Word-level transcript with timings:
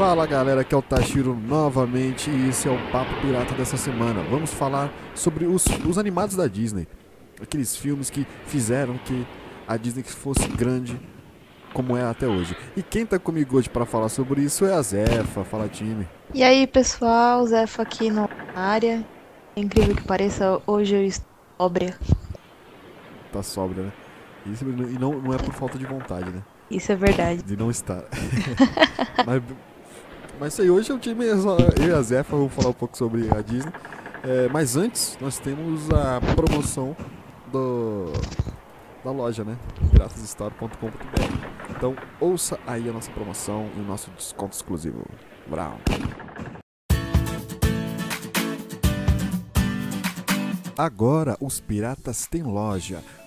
Fala 0.00 0.24
galera, 0.24 0.62
aqui 0.62 0.74
é 0.74 0.78
o 0.78 0.80
Tashiro 0.80 1.34
novamente 1.34 2.30
e 2.30 2.48
esse 2.48 2.66
é 2.66 2.70
o 2.70 2.90
Papo 2.90 3.14
Pirata 3.20 3.54
dessa 3.54 3.76
semana. 3.76 4.22
Vamos 4.30 4.50
falar 4.50 4.90
sobre 5.14 5.44
os, 5.44 5.66
os 5.86 5.98
animados 5.98 6.34
da 6.34 6.46
Disney. 6.46 6.88
Aqueles 7.38 7.76
filmes 7.76 8.08
que 8.08 8.26
fizeram 8.46 8.96
que 8.96 9.26
a 9.68 9.76
Disney 9.76 10.02
fosse 10.02 10.48
grande 10.48 10.98
como 11.74 11.98
é 11.98 12.02
até 12.02 12.26
hoje. 12.26 12.56
E 12.74 12.82
quem 12.82 13.04
tá 13.04 13.18
comigo 13.18 13.58
hoje 13.58 13.68
para 13.68 13.84
falar 13.84 14.08
sobre 14.08 14.40
isso 14.40 14.64
é 14.64 14.72
a 14.72 14.80
Zefa. 14.80 15.44
Fala 15.44 15.68
time. 15.68 16.08
E 16.32 16.42
aí 16.42 16.66
pessoal, 16.66 17.46
Zefa 17.46 17.82
aqui 17.82 18.10
na 18.10 18.26
área. 18.56 19.06
É 19.54 19.60
incrível 19.60 19.94
que 19.94 20.04
pareça, 20.04 20.62
hoje 20.66 20.94
eu 20.94 21.04
estou 21.04 21.30
sóbria. 21.58 21.94
Tá 23.30 23.42
sóbria, 23.42 23.82
né? 23.82 23.92
Isso, 24.46 24.64
e 24.64 24.98
não, 24.98 25.20
não 25.20 25.34
é 25.34 25.36
por 25.36 25.52
falta 25.52 25.76
de 25.76 25.84
vontade, 25.84 26.30
né? 26.30 26.42
Isso 26.70 26.90
é 26.90 26.96
verdade. 26.96 27.42
De 27.42 27.54
não 27.54 27.70
estar. 27.70 28.04
mas, 29.26 29.42
mas 30.40 30.54
isso 30.54 30.62
aí, 30.62 30.70
hoje 30.70 30.90
é 30.90 30.94
o 30.94 30.98
time, 30.98 31.26
eu 31.26 31.86
e 31.86 31.92
a 31.92 32.00
Zefa 32.00 32.34
vamos 32.34 32.54
falar 32.54 32.70
um 32.70 32.72
pouco 32.72 32.96
sobre 32.96 33.28
a 33.28 33.42
Disney. 33.42 33.70
É, 34.24 34.48
mas 34.48 34.74
antes, 34.74 35.18
nós 35.20 35.38
temos 35.38 35.90
a 35.90 36.18
promoção 36.34 36.96
do, 37.52 38.06
da 39.04 39.10
loja, 39.10 39.44
né? 39.44 39.58
piratasstore.com.br. 39.90 41.46
Então, 41.76 41.94
ouça 42.18 42.58
aí 42.66 42.88
a 42.88 42.92
nossa 42.92 43.10
promoção 43.10 43.68
e 43.76 43.80
o 43.80 43.84
nosso 43.84 44.10
desconto 44.12 44.56
exclusivo. 44.56 45.04
Brown. 45.46 45.76
Agora, 50.74 51.36
os 51.38 51.60
piratas 51.60 52.26
têm 52.26 52.42
loja. 52.42 53.02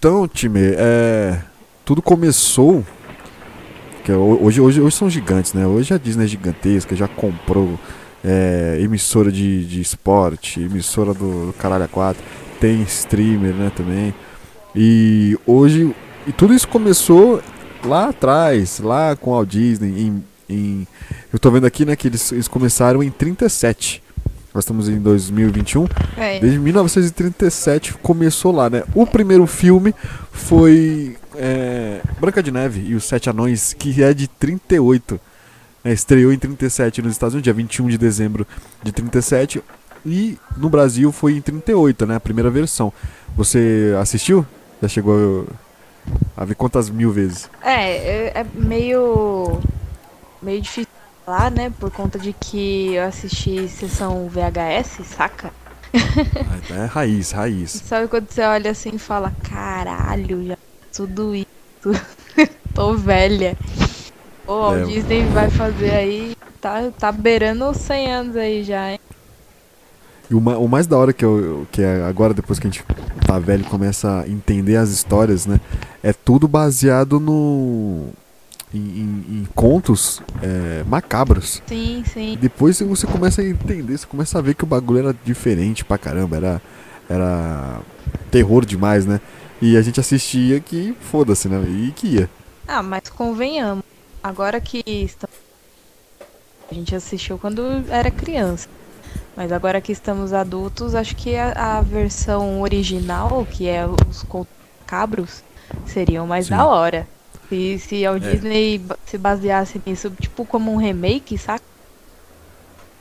Então, 0.00 0.26
time, 0.26 0.60
é, 0.78 1.42
tudo 1.84 2.00
começou. 2.00 2.82
Que 4.02 4.12
é 4.12 4.16
hoje, 4.16 4.58
hoje, 4.58 4.80
hoje 4.80 4.96
são 4.96 5.10
gigantes, 5.10 5.52
né? 5.52 5.66
Hoje 5.66 5.92
a 5.92 5.98
Disney 5.98 6.24
é 6.24 6.26
gigantesca, 6.26 6.96
já 6.96 7.06
comprou 7.06 7.78
é, 8.24 8.78
emissora 8.80 9.30
de, 9.30 9.64
de 9.66 9.80
esporte, 9.80 10.60
emissora 10.60 11.12
do, 11.12 11.48
do 11.48 11.52
Caralho 11.52 11.86
4, 11.86 12.22
tem 12.58 12.82
streamer, 12.82 13.52
né, 13.52 13.70
também. 13.76 14.14
E 14.74 15.38
hoje, 15.46 15.94
e 16.26 16.32
tudo 16.32 16.54
isso 16.54 16.68
começou 16.68 17.42
lá 17.84 18.08
atrás, 18.08 18.78
lá 18.78 19.16
com 19.16 19.38
a 19.38 19.44
Disney, 19.44 20.02
em, 20.02 20.24
em, 20.50 20.86
eu 21.32 21.38
tô 21.38 21.50
vendo 21.50 21.66
aqui, 21.66 21.84
né, 21.84 21.94
que 21.96 22.08
eles, 22.08 22.32
eles 22.32 22.48
começaram 22.48 23.02
em 23.02 23.10
37. 23.10 24.02
Nós 24.52 24.64
estamos 24.64 24.88
em 24.88 24.98
2021. 24.98 25.86
É. 26.16 26.40
Desde 26.40 26.58
1937 26.58 27.94
começou 27.94 28.50
lá, 28.50 28.68
né? 28.68 28.82
O 28.94 29.06
primeiro 29.06 29.46
filme 29.46 29.94
foi 30.32 31.16
é, 31.36 32.00
Branca 32.20 32.42
de 32.42 32.50
Neve 32.50 32.84
e 32.84 32.94
os 32.94 33.04
Sete 33.04 33.30
Anões, 33.30 33.72
que 33.72 34.02
é 34.02 34.12
de 34.12 34.26
38. 34.26 35.20
É, 35.84 35.92
estreou 35.92 36.32
em 36.32 36.38
37 36.38 37.00
nos 37.00 37.12
Estados 37.12 37.34
Unidos, 37.34 37.44
dia 37.44 37.54
21 37.54 37.88
de 37.88 37.96
dezembro 37.96 38.46
de 38.82 38.90
37. 38.90 39.62
E 40.04 40.36
no 40.56 40.68
Brasil 40.68 41.12
foi 41.12 41.36
em 41.36 41.40
38, 41.40 42.06
né? 42.06 42.16
A 42.16 42.20
primeira 42.20 42.50
versão. 42.50 42.92
Você 43.36 43.94
assistiu? 44.00 44.44
Já 44.82 44.88
chegou 44.88 45.46
a 46.36 46.44
ver 46.44 46.54
quantas 46.54 46.90
mil 46.90 47.12
vezes? 47.12 47.48
É, 47.62 47.96
é, 47.96 48.32
é 48.40 48.46
meio. 48.54 49.60
Meio 50.42 50.60
difícil 50.60 50.90
falar, 51.24 51.50
né? 51.50 51.72
Por 51.78 51.90
conta 51.90 52.18
de 52.18 52.32
que 52.32 52.94
eu 52.94 53.04
assisti 53.04 53.68
sessão 53.68 54.28
VHS, 54.28 55.06
saca? 55.06 55.52
Ah, 55.94 56.74
é 56.74 56.84
raiz, 56.86 57.30
raiz. 57.32 57.70
Sabe 57.84 58.08
quando 58.08 58.30
você 58.30 58.42
olha 58.42 58.70
assim 58.70 58.90
e 58.94 58.98
fala, 58.98 59.32
caralho, 59.42 60.46
já 60.46 60.56
tudo 60.92 61.34
isso. 61.34 61.46
Tô 62.74 62.94
velha. 62.94 63.56
Pô, 64.46 64.74
é. 64.74 64.84
Disney 64.84 65.26
vai 65.28 65.50
fazer 65.50 65.90
aí. 65.90 66.36
Tá, 66.60 66.90
tá 66.98 67.10
beirando 67.10 67.72
100 67.72 68.12
anos 68.12 68.36
aí 68.36 68.62
já, 68.62 68.92
hein? 68.92 69.00
E 70.30 70.34
o, 70.34 70.38
o 70.38 70.68
mais 70.68 70.86
da 70.86 70.96
hora 70.96 71.12
que, 71.12 71.24
eu, 71.24 71.66
que 71.72 71.82
é 71.82 72.04
agora, 72.04 72.32
depois 72.32 72.58
que 72.58 72.66
a 72.66 72.70
gente 72.70 72.84
tá 73.26 73.38
velho 73.38 73.64
começa 73.64 74.20
a 74.20 74.28
entender 74.28 74.76
as 74.76 74.90
histórias, 74.90 75.46
né? 75.46 75.60
É 76.02 76.12
tudo 76.12 76.46
baseado 76.46 77.18
no 77.18 78.10
em, 78.72 78.78
em, 78.78 79.24
em 79.40 79.48
contos 79.54 80.22
é, 80.42 80.84
macabros. 80.86 81.62
Sim, 81.66 82.04
sim. 82.06 82.38
Depois 82.40 82.80
você 82.80 83.06
começa 83.06 83.42
a 83.42 83.44
entender, 83.44 83.96
você 83.98 84.06
começa 84.06 84.38
a 84.38 84.42
ver 84.42 84.54
que 84.54 84.64
o 84.64 84.66
bagulho 84.66 85.00
era 85.00 85.16
diferente 85.24 85.84
pra 85.84 85.98
caramba, 85.98 86.36
era, 86.36 86.62
era 87.08 87.80
terror 88.30 88.64
demais, 88.64 89.06
né? 89.06 89.20
E 89.60 89.76
a 89.76 89.82
gente 89.82 90.00
assistia 90.00 90.58
que 90.60 90.96
foda-se, 91.00 91.48
né? 91.48 91.62
E 91.68 91.92
que 91.92 92.06
ia. 92.06 92.30
Ah, 92.66 92.82
mas 92.82 93.08
convenhamos. 93.08 93.84
Agora 94.22 94.60
que 94.60 94.82
estamos... 94.86 95.36
a 96.70 96.74
gente 96.74 96.94
assistiu 96.94 97.38
quando 97.38 97.62
era 97.88 98.10
criança. 98.10 98.68
Mas 99.36 99.52
agora 99.52 99.80
que 99.80 99.92
estamos 99.92 100.32
adultos, 100.32 100.94
acho 100.94 101.16
que 101.16 101.36
a, 101.36 101.78
a 101.78 101.80
versão 101.80 102.60
original, 102.60 103.46
que 103.50 103.68
é 103.68 103.86
os 103.86 104.24
cabros, 104.86 105.42
seriam 105.86 106.26
mais 106.26 106.46
Sim. 106.46 106.56
da 106.56 106.66
hora. 106.66 107.06
Se, 107.50 107.78
se 107.80 108.06
a 108.06 108.12
é. 108.12 108.18
Disney 108.20 108.80
se 109.04 109.18
baseasse 109.18 109.82
nisso, 109.84 110.08
tipo, 110.20 110.44
como 110.44 110.72
um 110.72 110.76
remake, 110.76 111.36
saca? 111.36 111.64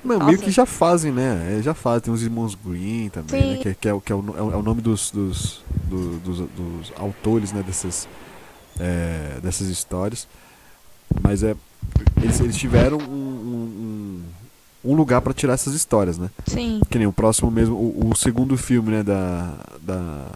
Não, 0.03 0.25
meio 0.25 0.39
que 0.39 0.49
já 0.49 0.65
fazem, 0.65 1.11
né? 1.11 1.57
É, 1.59 1.61
já 1.61 1.75
fazem, 1.75 2.01
tem 2.01 2.13
os 2.13 2.23
irmãos 2.23 2.55
Green 2.55 3.09
também, 3.09 3.51
né? 3.51 3.57
que, 3.57 3.75
que, 3.75 3.89
é, 3.89 3.99
que 3.99 4.11
é, 4.11 4.15
o, 4.15 4.23
é 4.35 4.55
o 4.55 4.63
nome 4.63 4.81
dos, 4.81 5.11
dos, 5.11 5.61
do, 5.83 6.17
dos, 6.19 6.37
dos, 6.39 6.93
autores 6.97 7.51
né? 7.51 7.61
dessas, 7.61 8.07
é, 8.79 9.39
dessas 9.43 9.67
histórias. 9.67 10.27
Mas 11.21 11.43
é, 11.43 11.55
eles, 12.23 12.39
eles 12.39 12.55
tiveram 12.55 12.97
um, 12.97 14.23
um, 14.83 14.91
um 14.91 14.95
lugar 14.95 15.21
para 15.21 15.33
tirar 15.33 15.53
essas 15.53 15.73
histórias, 15.73 16.17
né? 16.17 16.29
Sim. 16.47 16.79
Que 16.89 16.97
nem 16.97 17.05
o 17.05 17.13
próximo 17.13 17.51
mesmo, 17.51 17.75
o, 17.75 18.09
o 18.09 18.15
segundo 18.15 18.57
filme 18.57 18.91
né, 18.91 19.03
da, 19.03 19.53
da, 19.81 20.27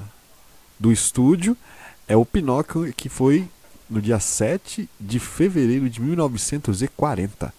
do 0.78 0.91
estúdio 0.91 1.57
é 2.07 2.18
o 2.18 2.25
Pinóquio, 2.25 2.94
que 2.94 3.07
foi 3.07 3.47
no 3.89 4.01
dia 4.01 4.19
7 4.19 4.89
de 4.99 5.19
fevereiro 5.19 5.89
de 5.89 6.01
1940, 6.01 7.53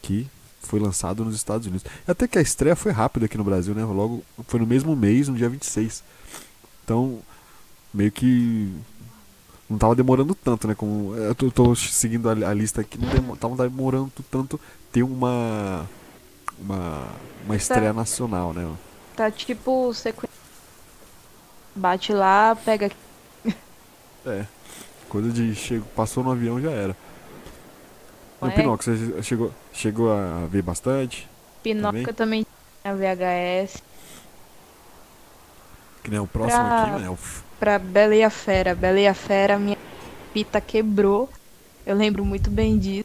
que 0.00 0.26
foi 0.60 0.78
lançado 0.78 1.24
nos 1.24 1.34
Estados 1.34 1.66
Unidos. 1.66 1.84
Até 2.06 2.28
que 2.28 2.38
a 2.38 2.42
estreia 2.42 2.76
foi 2.76 2.92
rápida 2.92 3.26
aqui 3.26 3.36
no 3.36 3.44
Brasil, 3.44 3.74
né? 3.74 3.84
Logo 3.84 4.22
foi 4.46 4.60
no 4.60 4.66
mesmo 4.66 4.94
mês, 4.94 5.28
no 5.28 5.36
dia 5.36 5.48
26. 5.48 6.02
Então, 6.84 7.18
meio 7.92 8.10
que 8.10 8.72
não 9.68 9.76
estava 9.76 9.94
demorando 9.94 10.34
tanto, 10.34 10.68
né? 10.68 10.74
Como 10.74 11.14
eu 11.16 11.34
tô, 11.34 11.50
tô 11.50 11.74
seguindo 11.74 12.28
a, 12.28 12.32
a, 12.32 12.54
lista 12.54 12.80
aqui, 12.80 12.98
não 12.98 13.34
estava 13.34 13.56
demorando 13.56 14.12
tanto 14.30 14.60
ter 14.90 15.02
uma 15.02 15.88
uma 16.58 17.08
uma 17.44 17.56
estreia 17.56 17.88
tá, 17.88 17.92
nacional, 17.92 18.52
né? 18.52 18.70
Tá 19.16 19.30
tipo 19.30 19.92
sequência. 19.94 20.30
Bate 21.74 22.12
lá, 22.12 22.54
pega 22.54 22.90
É. 24.24 24.46
Coisa 25.12 25.28
de 25.28 25.54
chego, 25.54 25.84
passou 25.94 26.24
no 26.24 26.32
avião 26.32 26.58
já 26.58 26.70
era. 26.70 26.96
E 28.40 28.44
o 28.46 28.48
é? 28.48 28.50
Pinóquio, 28.50 28.96
você 28.96 29.22
chegou, 29.22 29.52
chegou 29.70 30.10
a 30.10 30.46
ver 30.46 30.62
bastante? 30.62 31.28
Pinóquio 31.62 32.14
também, 32.14 32.46
tinha 32.80 32.94
VHS. 32.94 33.82
Que 36.02 36.10
nem 36.10 36.18
o 36.18 36.26
próximo 36.26 36.64
pra, 36.64 36.82
aqui, 36.82 37.02
né? 37.02 37.18
Pra 37.60 37.78
Bela 37.78 38.14
e 38.14 38.22
a 38.22 38.30
Fera. 38.30 38.74
Bela 38.74 38.98
e 38.98 39.06
a 39.06 39.12
Fera, 39.12 39.58
minha 39.58 39.76
pita 40.32 40.62
quebrou. 40.62 41.28
Eu 41.84 41.94
lembro 41.94 42.24
muito 42.24 42.48
bem 42.48 42.78
disso. 42.78 43.04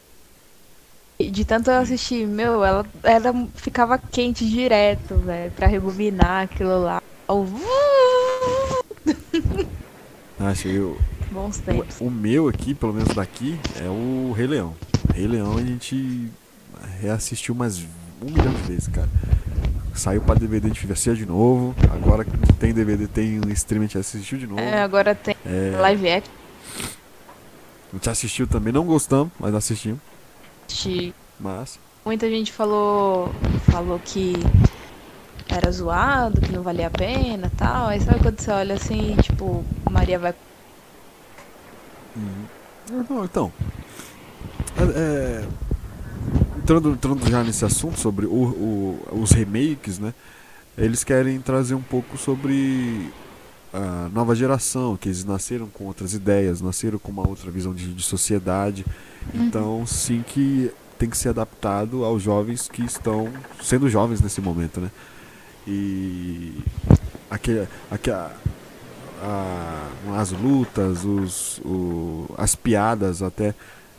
E 1.18 1.30
de 1.30 1.44
tanto 1.44 1.70
eu 1.70 1.78
assistir, 1.78 2.26
meu, 2.26 2.64
ela, 2.64 2.86
ela 3.02 3.48
ficava 3.54 3.98
quente 3.98 4.48
direto, 4.48 5.14
velho, 5.16 5.52
pra 5.52 5.66
rebobinar 5.66 6.44
aquilo 6.44 6.82
lá. 6.82 7.02
Ah, 10.40 10.54
cheguei, 10.54 10.96
Bons 11.38 11.58
tempos. 11.58 12.00
O, 12.00 12.04
o 12.06 12.10
meu 12.10 12.48
aqui, 12.48 12.74
pelo 12.74 12.92
menos 12.92 13.14
daqui, 13.14 13.58
é 13.80 13.88
o 13.88 14.32
Rei 14.36 14.46
Leão. 14.46 14.74
Rei 15.14 15.26
Leão 15.26 15.56
a 15.56 15.60
gente 15.62 16.28
reassistiu 17.00 17.54
umas 17.54 17.78
um 18.20 18.24
milhão 18.24 18.52
de 18.52 18.62
vezes, 18.62 18.88
cara. 18.88 19.08
Saiu 19.94 20.20
pra 20.20 20.34
DVD, 20.34 20.66
a 20.66 20.68
gente 20.68 20.90
assistia 20.92 21.14
de 21.14 21.24
novo. 21.26 21.74
Agora 21.92 22.24
que 22.24 22.30
não 22.36 22.46
tem 22.58 22.72
DVD, 22.72 23.06
tem 23.06 23.40
um 23.44 23.50
stream, 23.50 23.82
a 23.82 23.86
gente 23.86 23.98
assistiu 23.98 24.38
de 24.38 24.46
novo. 24.46 24.60
É, 24.60 24.82
agora 24.82 25.14
tem 25.14 25.36
É, 25.46 25.76
live 25.80 26.08
action. 26.10 26.32
a 27.92 27.96
gente 27.96 28.10
assistiu 28.10 28.46
também, 28.46 28.72
não 28.72 28.84
gostamos, 28.84 29.32
mas 29.38 29.54
assistimos. 29.54 30.00
Mas. 31.38 31.78
Muita 32.04 32.28
gente 32.28 32.52
falou, 32.52 33.32
falou 33.70 34.00
que 34.04 34.34
era 35.48 35.70
zoado, 35.70 36.40
que 36.40 36.52
não 36.52 36.62
valia 36.62 36.88
a 36.88 36.90
pena 36.90 37.50
tal. 37.56 37.88
Aí 37.88 38.00
sabe 38.00 38.20
quando 38.20 38.40
você 38.40 38.50
olha 38.50 38.74
assim, 38.74 39.16
tipo, 39.22 39.64
Maria 39.90 40.18
vai. 40.18 40.34
Uhum. 42.16 43.04
Não, 43.10 43.24
então. 43.24 43.52
é, 44.76 44.82
é, 45.42 45.48
entrando, 46.58 46.90
entrando 46.92 47.28
já 47.30 47.42
nesse 47.42 47.64
assunto 47.64 47.98
sobre 47.98 48.26
o, 48.26 48.30
o- 48.32 49.08
os 49.22 49.30
remakes, 49.32 49.98
né? 49.98 50.14
Eles 50.76 51.02
querem 51.04 51.40
trazer 51.40 51.74
um 51.74 51.82
pouco 51.82 52.16
sobre 52.16 53.10
a 53.72 54.08
nova 54.12 54.34
geração, 54.34 54.96
que 54.96 55.08
eles 55.08 55.24
nasceram 55.24 55.66
com 55.66 55.84
outras 55.84 56.14
ideias, 56.14 56.60
nasceram 56.60 56.98
com 56.98 57.10
uma 57.10 57.26
outra 57.28 57.50
visão 57.50 57.74
de, 57.74 57.92
de 57.92 58.02
sociedade. 58.02 58.86
Então, 59.34 59.84
sim 59.86 60.24
que 60.26 60.70
tem 60.98 61.10
que 61.10 61.16
ser 61.16 61.30
adaptado 61.30 62.04
aos 62.04 62.22
jovens 62.22 62.68
que 62.68 62.82
estão 62.84 63.28
sendo 63.62 63.88
jovens 63.90 64.20
nesse 64.20 64.40
momento, 64.40 64.80
né? 64.80 64.90
E 65.66 66.54
aquele, 67.30 67.68
aquele, 67.90 68.16
a- 69.22 69.88
as 70.20 70.32
lutas, 70.32 71.04
os, 71.04 71.58
o- 71.64 72.26
as 72.36 72.54
piadas 72.54 73.22
até 73.22 73.54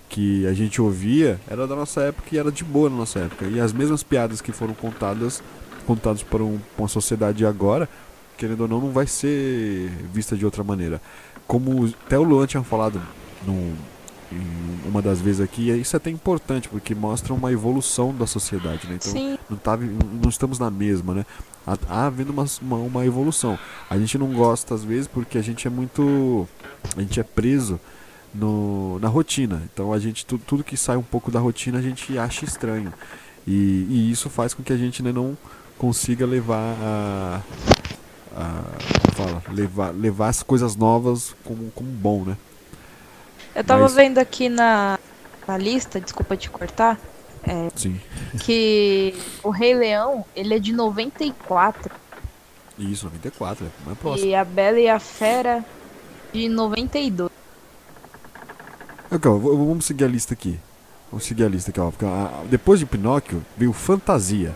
que 0.08 0.46
a 0.48 0.54
gente 0.54 0.82
ouvia 0.82 1.40
era 1.48 1.68
da 1.68 1.76
nossa 1.76 2.02
época 2.02 2.30
e 2.32 2.38
era 2.38 2.52
de 2.52 2.64
boa 2.64 2.90
na 2.90 2.96
nossa 2.98 3.20
época. 3.20 3.46
E 3.46 3.60
as 3.60 3.72
mesmas 3.72 4.02
piadas 4.04 4.42
que 4.42 4.52
foram 4.52 4.74
contadas 4.74 5.42
contadas 5.86 6.22
para 6.22 6.44
um, 6.44 6.60
uma 6.78 6.88
sociedade 6.88 7.40
de 7.40 7.46
agora, 7.48 7.90
querendo 8.38 8.62
ou 8.62 8.68
não, 8.68 8.80
não 8.80 8.92
vai 8.92 9.08
ser 9.08 9.90
vista 10.14 10.36
de 10.36 10.46
outra 10.46 10.64
maneira. 10.64 11.02
Como 11.48 11.88
até 12.06 12.18
o 12.18 12.24
Luan 12.24 12.46
tinha 12.46 12.62
falado 12.64 13.02
num, 13.46 13.74
em 14.32 14.88
uma 14.90 15.02
das 15.02 15.20
vezes 15.20 15.42
aqui, 15.42 15.70
isso 15.72 15.96
é 15.96 15.98
até 15.98 16.10
importante, 16.10 16.68
porque 16.70 16.94
mostra 16.94 17.34
uma 17.34 17.52
evolução 17.52 18.14
da 18.16 18.28
sociedade, 18.28 18.88
né? 18.88 18.96
Então, 18.96 19.12
Sim, 19.12 19.38
não, 19.50 19.58
tá, 19.58 19.76
não 19.78 20.30
estamos 20.30 20.60
na 20.60 20.70
mesma, 20.70 21.14
né? 21.14 21.26
Há, 21.66 21.78
há 21.90 22.06
havendo 22.08 22.32
uma, 22.32 22.46
uma, 22.62 22.78
uma 22.78 23.06
evolução. 23.06 23.58
A 23.90 23.98
gente 23.98 24.18
não 24.18 24.32
gosta 24.34 24.74
às 24.76 24.84
vezes 24.84 25.08
porque 25.08 25.38
a 25.38 25.42
gente 25.42 25.68
é 25.68 25.70
muito. 25.70 26.48
A 26.96 27.02
gente 27.02 27.20
é 27.20 27.24
preso 27.24 27.80
no, 28.34 29.00
na 29.00 29.08
rotina. 29.08 29.62
Então 29.74 29.92
a 29.94 30.00
gente 30.00 30.26
tu- 30.26 30.38
tudo 30.40 30.64
que 30.64 30.78
sai 30.78 30.98
um 30.98 31.04
pouco 31.04 31.32
da 31.32 31.40
rotina 31.40 31.80
a 31.80 31.82
gente 31.82 32.18
acha 32.18 32.46
estranho. 32.46 32.94
E, 33.48 33.86
e 33.90 34.12
isso 34.12 34.30
faz 34.30 34.54
com 34.54 34.62
que 34.64 34.72
a 34.74 34.78
gente 34.78 35.02
né, 35.02 35.12
não 35.12 35.38
consiga 35.78 36.26
levar 36.26 36.76
a. 36.82 37.42
a 38.36 38.64
fala? 39.14 39.44
Levar, 39.50 39.92
levar 39.92 40.30
as 40.30 40.44
coisas 40.44 40.76
novas 40.76 41.36
como, 41.44 41.72
como 41.72 41.90
bom, 41.90 42.24
né? 42.26 42.38
Eu 43.56 43.64
tava 43.64 43.84
Mas- 43.84 43.94
vendo 43.94 44.18
aqui 44.18 44.50
na, 44.50 44.98
na 45.48 45.58
lista, 45.58 46.00
desculpa 46.00 46.36
te 46.38 46.50
cortar, 46.50 47.00
Sim. 47.76 48.00
que 48.42 49.14
o 49.44 49.50
Rei 49.50 49.74
Leão, 49.74 50.26
ele 50.36 50.54
é 50.56 50.60
de 50.60 50.72
94 50.74 51.92
E 52.78 52.92
isso, 52.92 53.06
94, 53.06 53.66
é 53.66 53.70
mais 53.86 53.98
próximo. 53.98 54.28
e 54.30 54.36
a 54.36 54.44
Bela 54.46 54.80
e 54.80 54.88
a 54.90 55.00
Fera 55.00 55.64
de 56.34 56.48
92. 56.50 57.30
Ok, 59.12 59.32
ó, 59.32 59.36
v- 59.38 59.50
vamos 59.50 59.86
seguir 59.86 60.04
a 60.04 60.08
lista 60.08 60.34
aqui. 60.34 60.60
Vamos 61.12 61.26
seguir 61.26 61.44
a 61.44 61.50
lista 61.50 61.72
aqui, 61.72 61.80
ó. 61.80 61.90
porque, 61.90 62.06
depois 62.50 62.80
de 62.80 62.86
Pinóquio 62.86 63.44
veio 63.58 63.74
Fantasia, 63.74 64.56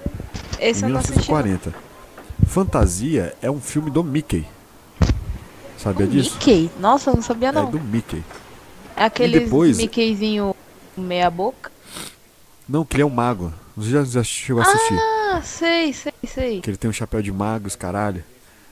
Esse 0.60 0.84
em 0.84 0.88
eu 0.88 0.94
não 0.94 1.00
assisti. 1.00 1.30
não. 1.32 1.38
1940. 1.38 1.74
Fantasia 2.46 3.34
é 3.42 3.50
um 3.50 3.60
filme 3.60 3.90
do 3.90 4.04
Mickey. 4.04 4.46
Sabia 5.78 6.06
O 6.06 6.10
disso? 6.10 6.34
Mickey? 6.36 6.70
Nossa, 6.80 7.10
eu 7.10 7.16
não 7.16 7.24
sabia 7.24 7.50
É 7.50 7.52
não. 7.52 7.72
do 7.72 7.80
Mickey. 7.80 8.24
Aquele 9.06 9.40
depois- 9.42 9.78
Mickeyzinho 9.78 10.56
meia 10.98 11.30
boca? 11.30 11.72
Não, 12.68 12.86
que 12.86 12.96
ele 12.96 13.04
é 13.04 13.06
um 13.06 13.10
mago. 13.10 13.52
Você 13.76 13.90
já, 13.90 14.04
já 14.04 14.24
chegou 14.24 14.62
a 14.62 14.66
assistir? 14.66 14.98
Ah, 15.00 15.42
sei, 15.44 15.92
sei, 15.94 16.14
sei. 16.28 16.62
Que 16.62 16.70
ele 16.70 16.78
tem 16.78 16.90
um 16.90 16.94
chapéu 16.94 17.22
de 17.22 17.32
magos, 17.32 17.76
caralho. 17.76 18.24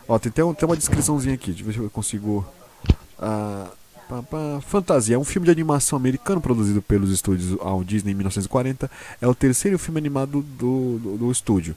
Ó, 0.08 0.18
tem 0.20 0.30
até 0.30 0.44
um- 0.44 0.54
tem 0.54 0.68
uma 0.68 0.78
descriçãozinha 0.78 1.36
aqui. 1.36 1.52
Deixa 1.52 1.62
eu 1.64 1.66
ver 1.68 1.74
se 1.74 1.80
eu 1.80 1.90
consigo. 1.90 2.46
Ah, 3.20 3.68
pá, 4.08 4.22
pá. 4.24 4.62
Fantasia 4.68 5.16
é 5.16 5.20
um 5.20 5.24
filme 5.24 5.46
de 5.46 5.52
animação 5.52 5.98
americano 5.98 6.40
produzido 6.40 6.82
pelos 6.82 7.12
estúdios 7.12 7.52
Walt 7.58 7.86
Disney 7.88 8.12
em 8.12 8.16
1940. 8.16 8.90
É 9.22 9.28
o 9.28 9.36
terceiro 9.36 9.78
filme 9.80 10.00
animado 10.00 10.42
do, 10.42 11.00
do, 11.00 11.18
do 11.18 11.32
estúdio. 11.32 11.76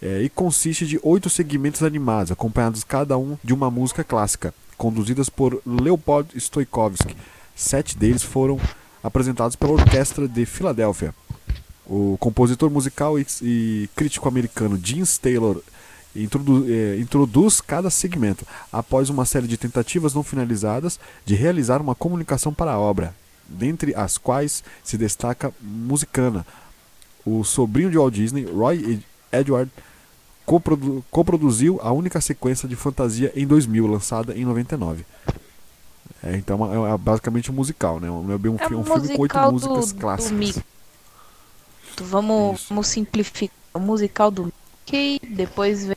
É, 0.00 0.20
e 0.22 0.28
consiste 0.28 0.86
de 0.86 1.00
oito 1.02 1.30
segmentos 1.30 1.82
animados, 1.82 2.30
acompanhados 2.30 2.84
cada 2.84 3.16
um 3.16 3.38
de 3.42 3.54
uma 3.54 3.70
música 3.70 4.04
clássica, 4.04 4.52
conduzidas 4.76 5.30
por 5.30 5.60
Leopold 5.66 6.38
Stoikovsky. 6.38 7.16
Sete 7.56 7.96
deles 7.96 8.22
foram 8.22 8.60
apresentados 9.02 9.56
pela 9.56 9.72
Orquestra 9.72 10.28
de 10.28 10.44
Filadélfia. 10.44 11.14
O 11.86 12.16
compositor 12.20 12.68
musical 12.70 13.18
e, 13.18 13.26
e 13.42 13.88
crítico 13.96 14.28
americano 14.28 14.78
James 14.82 15.16
Taylor 15.18 15.62
introdu- 16.14 16.66
eh, 16.68 16.98
introduz 16.98 17.60
cada 17.60 17.88
segmento, 17.90 18.46
após 18.72 19.08
uma 19.08 19.24
série 19.24 19.46
de 19.46 19.56
tentativas 19.56 20.12
não 20.12 20.22
finalizadas 20.22 20.98
de 21.24 21.34
realizar 21.34 21.80
uma 21.80 21.94
comunicação 21.94 22.52
para 22.52 22.72
a 22.72 22.78
obra, 22.78 23.14
dentre 23.48 23.94
as 23.94 24.18
quais 24.18 24.62
se 24.84 24.98
destaca 24.98 25.52
Musicana. 25.62 26.44
O 27.24 27.42
sobrinho 27.44 27.90
de 27.90 27.96
Walt 27.98 28.14
Disney, 28.14 28.44
Roy 28.44 28.76
Ed- 28.78 29.06
Edward, 29.32 29.70
coprodu- 30.44 31.04
coproduziu 31.10 31.78
a 31.82 31.92
única 31.92 32.20
sequência 32.20 32.68
de 32.68 32.76
fantasia 32.76 33.32
em 33.34 33.46
2000, 33.46 33.86
lançada 33.86 34.34
em 34.36 34.44
99. 34.44 35.04
É, 36.22 36.36
então 36.36 36.86
é, 36.86 36.94
é 36.94 36.98
basicamente 36.98 37.50
um 37.50 37.54
musical, 37.54 38.00
né? 38.00 38.08
Não 38.08 38.16
é 38.16 38.20
um, 38.20 38.32
É 38.32 38.34
um 38.76 38.80
um 38.80 38.84
filme 38.84 39.08
com 39.16 39.22
oito 39.22 39.38
do- 39.38 39.52
músicas 39.52 39.92
do 39.92 40.00
clássicas. 40.00 40.32
Mickey. 40.32 40.62
Vamos, 42.00 42.60
Isso. 42.60 42.66
vamos 42.68 42.86
simplificar. 42.88 43.56
O 43.74 43.78
musical 43.78 44.30
do 44.30 44.44
Mickey, 44.86 45.20
depois 45.28 45.86
vem 45.86 45.96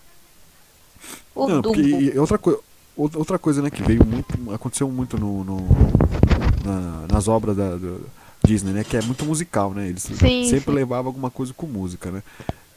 o 1.34 1.48
Não, 1.48 1.62
porque 1.62 1.81
e 1.81 2.17
outra, 2.19 2.38
outra 2.98 3.17
outra 3.19 3.39
coisa, 3.39 3.62
né, 3.62 3.69
que 3.69 3.81
veio 3.81 4.03
muito, 4.05 4.53
aconteceu 4.53 4.89
muito 4.91 5.17
no, 5.17 5.43
no- 5.45 5.67
na- 6.65 7.07
nas 7.10 7.27
obras 7.29 7.55
da, 7.55 7.75
do 7.77 8.05
Disney, 8.45 8.74
né, 8.74 8.84
que 8.84 8.98
é 8.98 9.01
muito 9.01 9.24
musical, 9.25 9.74
né, 9.74 9.88
eles 9.88 10.03
Sim, 10.03 10.15
sempre 10.50 10.60
sim. 10.60 10.72
levavam 10.72 11.07
alguma 11.07 11.31
coisa 11.31 11.53
com 11.53 11.65
música, 11.67 12.12
né. 12.12 12.22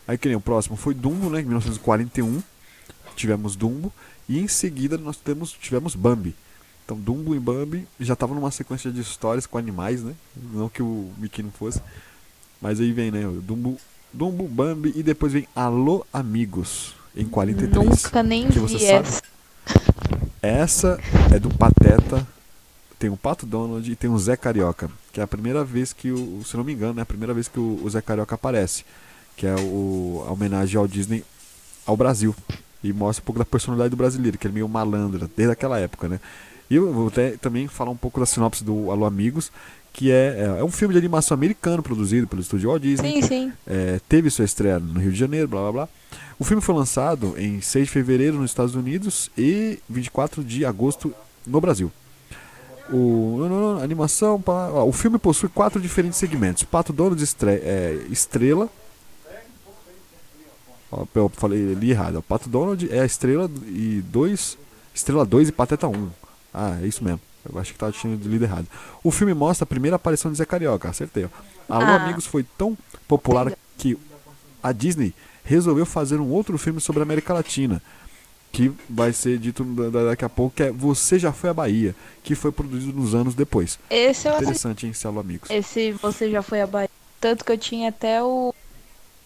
Aí 0.06 0.16
que 0.16 0.28
nem 0.28 0.36
o 0.36 0.40
próximo 0.40 0.76
foi 0.76 0.94
Dumbo, 0.94 1.28
né, 1.30 1.40
em 1.40 1.44
1941, 1.44 2.40
tivemos 3.16 3.56
Dumbo, 3.56 3.92
e 4.28 4.38
em 4.38 4.46
seguida 4.46 4.96
nós 4.96 5.16
temos, 5.16 5.50
tivemos 5.52 5.96
Bambi. 5.96 6.34
Então 6.84 6.96
Dumbo 6.96 7.34
e 7.34 7.38
Bambi 7.38 7.86
já 8.00 8.14
estavam 8.14 8.34
numa 8.34 8.50
sequência 8.50 8.90
de 8.90 9.00
histórias 9.00 9.46
com 9.46 9.56
animais, 9.56 10.02
né, 10.02 10.14
não 10.52 10.68
que 10.68 10.82
o 10.82 11.10
Mickey 11.16 11.42
não 11.42 11.50
fosse, 11.50 11.80
mas 12.60 12.80
aí 12.80 12.92
vem, 12.92 13.10
né, 13.10 13.22
Dumbo, 13.42 13.78
Dumbo, 14.12 14.46
Bambi, 14.48 14.92
e 14.94 15.02
depois 15.02 15.32
vem 15.32 15.46
Alô 15.54 16.04
Amigos, 16.12 16.94
em 17.16 17.24
43. 17.26 17.86
Nunca 17.86 18.22
nem 18.22 18.48
que 18.48 18.58
você 18.58 18.78
vi 18.78 18.86
sabe. 18.86 19.08
essa. 19.08 19.22
Essa 20.42 20.98
é 21.32 21.38
do 21.38 21.48
Pateta. 21.48 22.26
Tem 22.98 23.08
o 23.08 23.16
Pato 23.16 23.46
Donald 23.46 23.90
e 23.90 23.94
tem 23.94 24.10
o 24.10 24.18
Zé 24.18 24.36
Carioca. 24.36 24.90
Que 25.12 25.20
é 25.20 25.22
a 25.22 25.26
primeira 25.26 25.64
vez 25.64 25.92
que 25.92 26.10
o. 26.10 26.42
Se 26.44 26.56
não 26.56 26.64
me 26.64 26.72
engano, 26.72 26.98
é 26.98 27.02
a 27.02 27.06
primeira 27.06 27.32
vez 27.32 27.46
que 27.46 27.60
o, 27.60 27.80
o 27.82 27.88
Zé 27.88 28.02
Carioca 28.02 28.34
aparece. 28.34 28.84
Que 29.36 29.46
é 29.46 29.54
o, 29.54 30.24
a 30.26 30.32
homenagem 30.32 30.76
ao 30.76 30.88
Disney 30.88 31.24
ao 31.86 31.96
Brasil. 31.96 32.34
E 32.82 32.92
mostra 32.92 33.22
um 33.22 33.24
pouco 33.24 33.38
da 33.38 33.44
personalidade 33.44 33.90
do 33.90 33.96
brasileiro, 33.96 34.36
que 34.36 34.46
ele 34.46 34.52
é 34.52 34.56
meio 34.56 34.68
malandra, 34.68 35.30
desde 35.36 35.52
aquela 35.52 35.78
época, 35.78 36.08
né? 36.08 36.20
E 36.72 36.76
eu 36.76 36.90
vou 36.90 37.08
até 37.08 37.32
também 37.32 37.68
falar 37.68 37.90
um 37.90 37.96
pouco 37.96 38.18
da 38.18 38.24
sinopse 38.24 38.64
do 38.64 38.90
Alô 38.90 39.04
Amigos, 39.04 39.52
que 39.92 40.10
é, 40.10 40.54
é, 40.56 40.60
é 40.60 40.64
um 40.64 40.70
filme 40.70 40.94
de 40.94 40.98
animação 40.98 41.34
americano 41.34 41.82
produzido 41.82 42.26
pelo 42.26 42.40
estúdio 42.40 42.70
Walt 42.70 42.80
Disney. 42.80 43.20
Sim, 43.20 43.28
sim. 43.28 43.52
É, 43.66 44.00
teve 44.08 44.30
sua 44.30 44.46
estreia 44.46 44.78
no 44.78 44.98
Rio 44.98 45.12
de 45.12 45.18
Janeiro, 45.18 45.46
blá 45.48 45.60
blá 45.60 45.72
blá. 45.72 45.88
O 46.38 46.44
filme 46.44 46.62
foi 46.62 46.74
lançado 46.74 47.34
em 47.36 47.60
6 47.60 47.84
de 47.88 47.92
fevereiro 47.92 48.38
nos 48.38 48.50
Estados 48.50 48.74
Unidos 48.74 49.30
e 49.36 49.80
24 49.86 50.42
de 50.42 50.64
agosto 50.64 51.12
no 51.46 51.60
Brasil. 51.60 51.92
O, 52.90 53.36
não, 53.40 53.48
não, 53.50 53.74
não, 53.74 53.82
animação, 53.82 54.40
pá, 54.40 54.70
ó, 54.70 54.86
o 54.86 54.92
filme 54.92 55.18
possui 55.18 55.50
quatro 55.50 55.78
diferentes 55.78 56.18
segmentos: 56.18 56.62
Pato 56.62 56.90
Donald 56.90 57.22
estre- 57.22 57.60
é, 57.62 58.06
Estrela. 58.10 58.66
Ó, 60.90 61.04
eu 61.14 61.28
falei 61.28 61.72
ali 61.72 61.90
errado. 61.90 62.22
Pato 62.22 62.48
Donald 62.48 62.88
é 62.90 63.00
a 63.00 63.04
estrela 63.04 63.50
e 63.66 64.02
dois. 64.06 64.56
Estrela 64.94 65.26
2 65.26 65.50
e 65.50 65.52
Pateta 65.52 65.86
1. 65.86 66.08
Ah, 66.52 66.78
é 66.82 66.86
isso 66.86 67.02
mesmo. 67.02 67.20
Eu 67.50 67.58
acho 67.58 67.72
que 67.72 67.78
tava 67.78 67.92
tinha 67.92 68.14
lido 68.14 68.44
errado. 68.44 68.66
O 69.02 69.10
filme 69.10 69.34
mostra 69.34 69.64
a 69.64 69.66
primeira 69.66 69.96
aparição 69.96 70.30
de 70.30 70.38
Zé 70.38 70.44
Carioca, 70.44 70.88
acertei. 70.88 71.24
ó. 71.24 71.28
Alô 71.74 71.86
Ah. 71.86 71.96
Amigos 72.04 72.26
foi 72.26 72.44
tão 72.56 72.76
popular 73.08 73.52
que 73.78 73.98
a 74.62 74.70
Disney 74.72 75.12
resolveu 75.44 75.84
fazer 75.86 76.20
um 76.20 76.28
outro 76.30 76.56
filme 76.58 76.80
sobre 76.80 77.00
a 77.00 77.04
América 77.04 77.32
Latina. 77.34 77.82
que 78.54 78.70
vai 78.86 79.14
ser 79.14 79.38
dito 79.38 79.64
da- 79.64 79.88
da- 79.88 80.04
daqui 80.10 80.26
a 80.26 80.28
pouco, 80.28 80.54
que 80.54 80.62
é 80.62 80.70
Você 80.70 81.18
Já 81.18 81.32
Foi 81.32 81.48
à 81.48 81.54
Bahia, 81.54 81.96
que 82.22 82.34
foi 82.34 82.52
produzido 82.52 82.92
nos 82.92 83.14
anos 83.14 83.34
depois. 83.34 83.78
Esse 83.88 84.28
assisti. 84.28 84.44
Interessante, 84.44 84.86
hein, 84.86 84.92
Celo 84.92 85.18
Amigos? 85.20 85.48
Esse 85.48 85.92
você 85.92 86.30
já 86.30 86.42
foi 86.42 86.60
a 86.60 86.66
Bahia. 86.66 86.90
Tanto 87.18 87.46
que 87.46 87.50
eu 87.50 87.56
tinha 87.56 87.88
até 87.88 88.22
o 88.22 88.54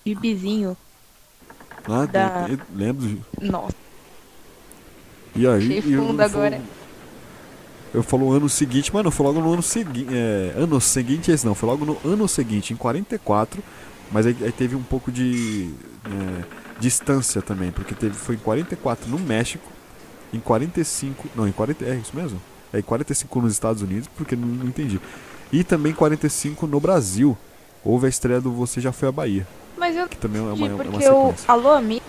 gibizinho. 0.06 0.76
Ah, 1.88 2.06
da- 2.06 2.46
lembro. 2.72 3.18
Nossa, 3.42 3.74
E 5.34 5.44
aí, 5.44 5.80
e 5.84 5.92
eu 5.94 6.08
agora. 6.08 6.28
falo- 6.28 6.62
Eu 7.94 8.02
falo 8.02 8.26
o 8.26 8.32
ano 8.32 8.48
seguinte, 8.48 8.90
mas 8.92 9.04
não, 9.04 9.10
foi 9.10 9.26
logo 9.26 9.40
no 9.40 9.52
ano 9.52 9.62
seguinte. 9.62 10.08
É, 10.12 10.54
ano 10.56 10.80
seguinte, 10.80 11.30
esse 11.30 11.46
não, 11.46 11.54
foi 11.54 11.68
logo 11.68 11.84
no 11.84 11.98
ano 12.04 12.28
seguinte, 12.28 12.72
em 12.72 12.76
44. 12.76 13.62
Mas 14.10 14.26
aí, 14.26 14.36
aí 14.42 14.52
teve 14.52 14.76
um 14.76 14.82
pouco 14.82 15.10
de 15.10 15.70
é, 16.04 16.44
distância 16.78 17.42
também, 17.42 17.70
porque 17.70 17.94
teve, 17.94 18.14
foi 18.14 18.36
em 18.36 18.38
44 18.38 19.08
no 19.08 19.18
México, 19.18 19.70
em 20.32 20.38
45. 20.38 21.28
Não, 21.34 21.48
em 21.48 21.52
40. 21.52 21.84
É 21.84 21.94
isso 21.96 22.14
mesmo? 22.14 22.40
É 22.72 22.78
em 22.78 22.82
45 22.82 23.40
nos 23.40 23.52
Estados 23.52 23.82
Unidos, 23.82 24.08
porque 24.16 24.36
não, 24.36 24.46
não 24.46 24.66
entendi. 24.66 25.00
E 25.52 25.64
também 25.64 25.92
45 25.92 26.66
no 26.66 26.80
Brasil. 26.80 27.36
Houve 27.84 28.06
a 28.06 28.08
estreia 28.08 28.40
do 28.40 28.50
Você 28.52 28.80
Já 28.80 28.90
Foi 28.90 29.08
à 29.08 29.12
Bahia, 29.12 29.46
mas 29.78 29.96
eu 29.96 30.08
que 30.08 30.16
também 30.16 30.40
é 30.40 30.44
uma, 30.44 30.52
entendi 30.54 30.70
é 30.70 30.74
uma 30.74 30.84
porque 30.84 31.08
o 31.08 31.26
sequência. 31.26 31.52
Alô 31.52 31.70
Amigo, 31.70 32.04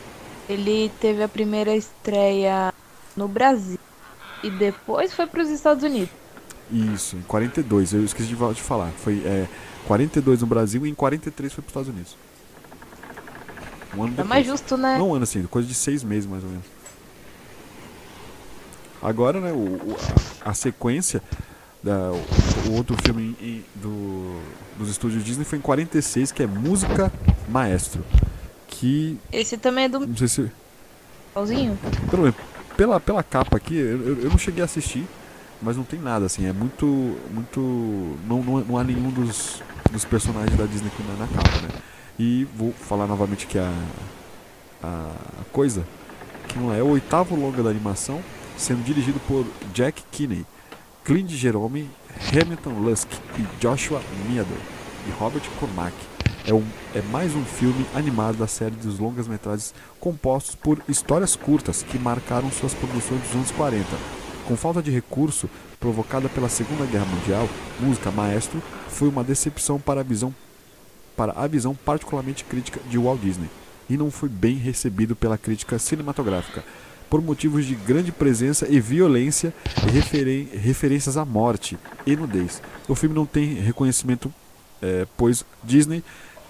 ele 0.50 0.92
teve 1.00 1.22
a 1.22 1.28
primeira 1.28 1.76
estreia 1.76 2.74
no 3.16 3.28
Brasil. 3.28 3.78
E 4.44 4.50
depois 4.50 5.14
foi 5.14 5.26
pros 5.28 5.50
Estados 5.50 5.84
Unidos. 5.84 6.10
Isso, 6.72 7.16
em 7.16 7.22
42, 7.22 7.94
eu 7.94 8.04
esqueci 8.04 8.28
de 8.30 8.36
fa- 8.36 8.52
de 8.54 8.62
falar. 8.62 8.90
Foi 9.04 9.22
é, 9.26 9.48
42 9.88 10.42
no 10.42 10.48
Brasil 10.48 10.86
e 10.86 10.90
em 10.90 10.94
43 10.94 11.54
foi 11.54 11.62
para 11.64 11.68
os 11.68 11.72
Estados 11.72 11.90
Unidos. 11.90 12.18
Um 13.96 14.04
ano 14.04 14.14
É 14.18 14.24
mais 14.24 14.46
justo, 14.46 14.76
né? 14.78 14.98
Não 14.98 15.10
um 15.10 15.14
ano 15.16 15.24
assim, 15.24 15.42
coisa 15.44 15.68
de 15.68 15.74
seis 15.74 16.04
meses 16.04 16.30
mais 16.30 16.44
ou 16.44 16.50
menos. 16.50 16.66
Agora, 19.02 19.40
né, 19.40 19.52
o, 19.52 19.56
o- 19.56 19.98
a, 20.44 20.52
a 20.52 20.54
sequência, 20.54 21.22
da, 21.84 22.12
o, 22.12 22.70
o 22.70 22.74
outro 22.76 22.96
filme 23.04 23.36
em- 23.42 23.46
em- 23.48 23.66
do, 23.76 24.42
dos 24.78 24.90
estúdios 24.90 25.24
Disney 25.24 25.46
foi 25.46 25.60
em 25.60 25.62
46, 25.62 26.32
que 26.32 26.44
é 26.44 26.48
Música 26.48 27.12
Maestro. 27.48 28.04
Que, 28.68 29.18
Esse 29.32 29.58
também 29.58 29.86
é 29.86 29.90
do 29.90 30.00
não 30.06 30.18
sei 30.18 30.28
se... 30.28 30.52
Michelzinho. 31.36 31.78
Pelo 32.10 32.24
menos, 32.24 32.38
pela, 32.78 33.00
pela 33.00 33.24
capa 33.24 33.58
aqui, 33.58 33.76
eu, 33.76 34.20
eu- 34.24 34.30
não 34.30 34.38
cheguei 34.38 34.62
a 34.62 34.66
assistir, 34.66 35.06
mas 35.62 35.76
não 35.76 35.84
tem 35.84 36.00
nada, 36.00 36.26
assim, 36.26 36.46
é 36.48 36.54
muito. 36.54 36.86
muito. 37.34 37.60
Não, 38.28 38.44
não, 38.44 38.60
não 38.62 38.78
há 38.78 38.84
nenhum 38.84 39.10
dos, 39.10 39.62
dos 39.92 40.06
personagens 40.06 40.56
da 40.58 40.66
Disney 40.66 40.88
aqui 40.88 41.04
na, 41.04 41.26
na 41.26 41.28
capa, 41.28 41.58
né? 41.62 41.70
E 42.20 42.48
vou 42.56 42.72
falar 42.72 43.08
novamente 43.08 43.48
que 43.48 43.58
a, 43.58 43.72
a, 44.84 45.12
coisa, 45.52 45.86
que 46.48 46.58
não 46.58 46.74
é, 46.74 46.80
é 46.80 46.84
o 46.84 46.88
oitavo 46.90 47.36
longa 47.36 47.62
da 47.64 47.70
animação, 47.70 48.22
sendo 48.56 48.84
dirigido 48.84 49.20
por 49.28 49.46
Jack 49.74 50.04
Kinney, 50.12 50.46
Clint 51.04 51.30
Jerome, 51.32 51.90
Hamilton 52.32 52.80
Lusk 52.80 53.08
e 53.38 53.46
Joshua 53.60 54.02
Meadow 54.30 54.58
e 55.08 55.12
Robert 55.12 55.44
Cormack. 55.60 55.96
É, 56.48 56.54
um, 56.54 56.64
é 56.96 57.02
mais 57.12 57.36
um 57.36 57.44
filme 57.44 57.86
animado 57.94 58.38
da 58.38 58.48
série 58.48 58.76
dos 58.76 59.00
longas-metragens 59.00 59.74
compostos 60.00 60.56
por 60.56 60.82
histórias 60.88 61.36
curtas 61.36 61.84
que 61.84 62.00
marcaram 62.00 62.50
suas 62.52 62.74
produções 62.74 63.22
dos 63.22 63.34
anos 63.36 63.52
40. 63.52 63.86
Com 64.48 64.56
falta 64.56 64.82
de 64.82 64.90
recurso 64.90 65.50
provocada 65.78 66.30
pela 66.30 66.48
Segunda 66.48 66.86
Guerra 66.86 67.06
Mundial, 67.06 67.50
Música 67.82 68.10
Maestro 68.12 68.64
foi 68.88 69.10
uma 69.10 69.24
decepção 69.24 69.78
para 69.80 70.00
a 70.00 70.04
visão 70.04 70.34
para 71.18 71.34
a 71.36 71.48
visão 71.48 71.74
particularmente 71.76 72.44
crítica 72.44 72.80
de 72.90 72.98
Walt 72.98 73.20
Disney 73.20 73.50
e 73.90 73.98
não 73.98 74.10
foi 74.12 74.30
bem 74.30 74.56
recebido 74.56 75.16
pela 75.16 75.38
crítica 75.38 75.80
cinematográfica 75.80 76.64
por 77.10 77.22
motivos 77.22 77.66
de 77.66 77.74
grande 77.76 78.12
presença 78.12 78.68
e 78.70 78.80
violência 78.80 79.54
referen- 79.92 80.48
referências 80.54 81.18
à 81.18 81.26
morte 81.26 81.78
e 82.06 82.16
nudez. 82.16 82.62
O 82.88 82.94
filme 82.96 83.16
não 83.16 83.26
tem 83.26 83.56
reconhecimento, 83.56 84.32
eh, 84.82 85.08
pois 85.18 85.44
Disney 85.64 86.04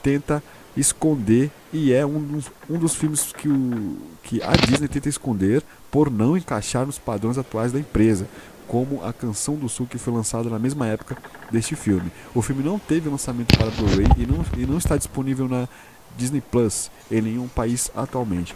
tenta 0.07 0.41
esconder 0.77 1.51
e 1.73 1.91
é 1.91 2.05
um 2.05 2.21
dos, 2.21 2.45
um 2.69 2.79
dos 2.79 2.95
filmes 2.95 3.33
que, 3.33 3.49
o, 3.49 3.97
que 4.23 4.41
a 4.41 4.53
Disney 4.53 4.87
tenta 4.87 5.09
esconder 5.09 5.61
por 5.91 6.09
não 6.09 6.37
encaixar 6.37 6.85
nos 6.85 6.97
padrões 6.97 7.37
atuais 7.37 7.73
da 7.73 7.79
empresa, 7.79 8.25
como 8.69 9.03
a 9.03 9.11
Canção 9.11 9.55
do 9.55 9.67
Sul 9.67 9.85
que 9.85 9.97
foi 9.97 10.13
lançada 10.13 10.49
na 10.49 10.57
mesma 10.57 10.87
época 10.87 11.17
deste 11.51 11.75
filme. 11.75 12.09
O 12.33 12.41
filme 12.41 12.63
não 12.63 12.79
teve 12.79 13.09
lançamento 13.09 13.57
para 13.57 13.69
Blu-ray 13.69 14.07
e 14.17 14.25
não, 14.25 14.45
e 14.57 14.65
não 14.65 14.77
está 14.77 14.95
disponível 14.95 15.49
na 15.49 15.67
Disney 16.15 16.39
Plus 16.39 16.89
em 17.11 17.21
nenhum 17.21 17.49
país 17.49 17.91
atualmente. 17.93 18.55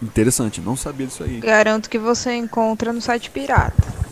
Interessante, 0.00 0.58
não 0.62 0.74
sabia 0.74 1.06
disso 1.06 1.22
aí. 1.22 1.40
Garanto 1.40 1.90
que 1.90 1.98
você 1.98 2.34
encontra 2.34 2.94
no 2.94 3.00
site 3.02 3.30
pirata. 3.30 4.03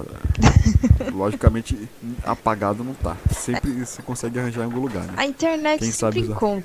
Essa- 0.00 1.10
logicamente 1.12 1.76
apagado 2.24 2.82
não 2.84 2.94
tá. 2.94 3.16
Sempre 3.34 3.70
você 3.84 4.00
consegue 4.02 4.38
arranjar 4.38 4.62
em 4.62 4.64
algum 4.64 4.80
lugar, 4.80 5.04
né? 5.04 5.14
A 5.16 5.26
internet 5.26 5.80
Quem 5.80 5.90
sabe 5.92 6.20
usar. 6.20 6.32
encontra. 6.32 6.64